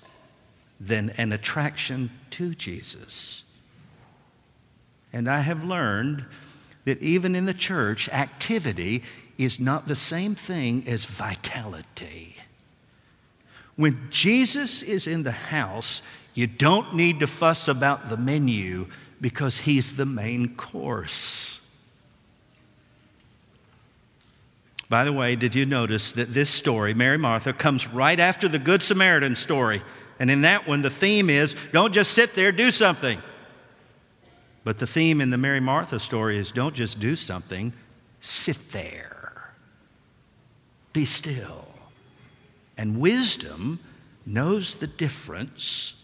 than 0.79 1.09
an 1.11 1.31
attraction 1.31 2.11
to 2.31 2.55
Jesus. 2.55 3.43
And 5.11 5.29
I 5.29 5.41
have 5.41 5.63
learned 5.63 6.25
that 6.85 7.01
even 7.01 7.35
in 7.35 7.45
the 7.45 7.53
church, 7.53 8.07
activity 8.09 9.03
is 9.37 9.59
not 9.59 9.87
the 9.87 9.95
same 9.95 10.35
thing 10.35 10.87
as 10.87 11.05
vitality. 11.05 12.36
When 13.77 14.07
Jesus 14.09 14.81
is 14.81 15.07
in 15.07 15.23
the 15.23 15.31
house, 15.31 16.01
you 16.33 16.47
don't 16.47 16.95
need 16.95 17.21
to 17.21 17.27
fuss 17.27 17.67
about 17.67 18.09
the 18.09 18.17
menu 18.17 18.87
because 19.21 19.59
he's 19.59 19.95
the 19.95 20.05
main 20.05 20.55
course. 20.55 21.61
By 24.89 25.03
the 25.03 25.13
way, 25.13 25.35
did 25.35 25.53
you 25.53 25.65
notice 25.65 26.13
that 26.13 26.33
this 26.33 26.49
story, 26.49 26.93
Mary 26.93 27.17
Martha, 27.17 27.53
comes 27.53 27.87
right 27.87 28.19
after 28.19 28.47
the 28.47 28.59
Good 28.59 28.81
Samaritan 28.81 29.35
story? 29.35 29.81
And 30.19 30.31
in 30.31 30.41
that 30.41 30.67
one, 30.67 30.81
the 30.81 30.89
theme 30.89 31.29
is 31.29 31.55
don't 31.71 31.93
just 31.93 32.13
sit 32.13 32.33
there, 32.33 32.51
do 32.51 32.71
something. 32.71 33.21
But 34.63 34.79
the 34.79 34.87
theme 34.87 35.21
in 35.21 35.29
the 35.29 35.37
Mary 35.37 35.59
Martha 35.59 35.99
story 35.99 36.37
is 36.37 36.51
don't 36.51 36.75
just 36.75 36.99
do 36.99 37.15
something, 37.15 37.73
sit 38.21 38.69
there. 38.69 39.51
Be 40.93 41.05
still. 41.05 41.66
And 42.77 42.99
wisdom 42.99 43.79
knows 44.25 44.75
the 44.75 44.87
difference 44.87 45.95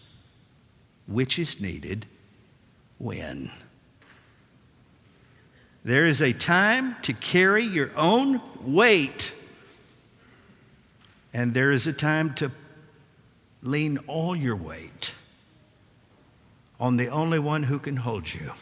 which 1.06 1.38
is 1.38 1.60
needed 1.60 2.06
when. 2.98 3.50
There 5.84 6.06
is 6.06 6.22
a 6.22 6.32
time 6.32 6.96
to 7.02 7.12
carry 7.12 7.64
your 7.64 7.90
own 7.94 8.40
weight, 8.62 9.32
and 11.34 11.52
there 11.52 11.70
is 11.70 11.86
a 11.86 11.92
time 11.92 12.34
to 12.34 12.50
lean 13.62 13.98
all 14.06 14.34
your 14.34 14.56
weight 14.56 15.12
on 16.80 16.96
the 16.96 17.08
only 17.08 17.38
one 17.38 17.64
who 17.64 17.78
can 17.78 17.96
hold 17.96 18.32
you. 18.32 18.52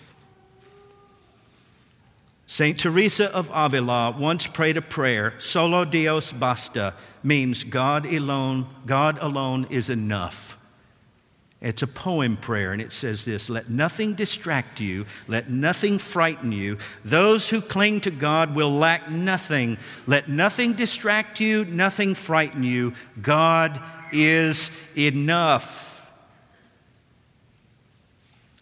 St. 2.52 2.78
Teresa 2.78 3.34
of 3.34 3.50
Avila 3.54 4.10
once 4.10 4.46
prayed 4.46 4.76
a 4.76 4.82
prayer, 4.82 5.32
solo 5.38 5.86
Dios 5.86 6.34
basta, 6.34 6.92
means 7.22 7.64
God 7.64 8.04
alone, 8.04 8.66
God 8.84 9.16
alone 9.22 9.66
is 9.70 9.88
enough. 9.88 10.58
It's 11.62 11.80
a 11.80 11.86
poem 11.86 12.36
prayer, 12.36 12.72
and 12.72 12.82
it 12.82 12.92
says 12.92 13.24
this 13.24 13.48
Let 13.48 13.70
nothing 13.70 14.12
distract 14.12 14.80
you, 14.80 15.06
let 15.28 15.48
nothing 15.48 15.96
frighten 15.96 16.52
you. 16.52 16.76
Those 17.06 17.48
who 17.48 17.62
cling 17.62 18.02
to 18.02 18.10
God 18.10 18.54
will 18.54 18.70
lack 18.70 19.10
nothing. 19.10 19.78
Let 20.06 20.28
nothing 20.28 20.74
distract 20.74 21.40
you, 21.40 21.64
nothing 21.64 22.14
frighten 22.14 22.64
you. 22.64 22.92
God 23.22 23.80
is 24.12 24.70
enough. 24.94 26.06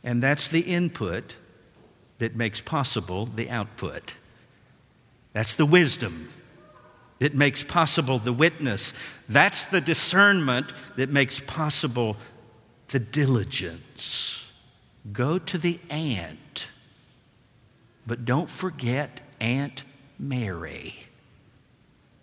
And 0.05 0.23
that's 0.23 0.47
the 0.47 0.61
input 0.61 1.35
that 2.21 2.37
makes 2.37 2.61
possible 2.61 3.27
the 3.27 3.51
output. 3.51 4.15
That's 5.33 5.57
the 5.57 5.67
wisdom 5.67 6.31
that 7.19 7.35
makes 7.35 7.65
possible 7.65 8.19
the 8.19 8.33
witness. 8.33 8.93
That's 9.29 9.67
the 9.67 9.81
discernment 9.81 10.73
that 10.97 11.11
makes 11.11 11.41
possible 11.41 12.17
the 12.89 12.99
diligence. 12.99 14.51
Go 15.13 15.39
to 15.39 15.59
the 15.59 15.79
ant, 15.89 16.67
but 18.07 18.25
don't 18.25 18.51
forget 18.51 19.21
Aunt 19.41 19.83
Mary. 20.19 20.95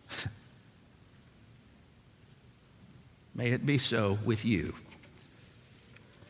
May 3.35 3.49
it 3.49 3.65
be 3.65 3.77
so 3.77 4.19
with 4.23 4.45
you 4.45 4.75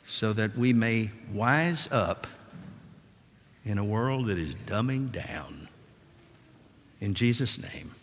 so 0.05 0.31
that 0.33 0.57
we 0.57 0.71
may 0.71 1.11
wise 1.33 1.91
up 1.91 2.27
in 3.67 3.77
a 3.77 3.83
world 3.83 4.27
that 4.27 4.37
is 4.37 4.55
dumbing 4.65 5.11
down. 5.11 5.67
In 7.01 7.13
Jesus' 7.13 7.57
name. 7.57 7.93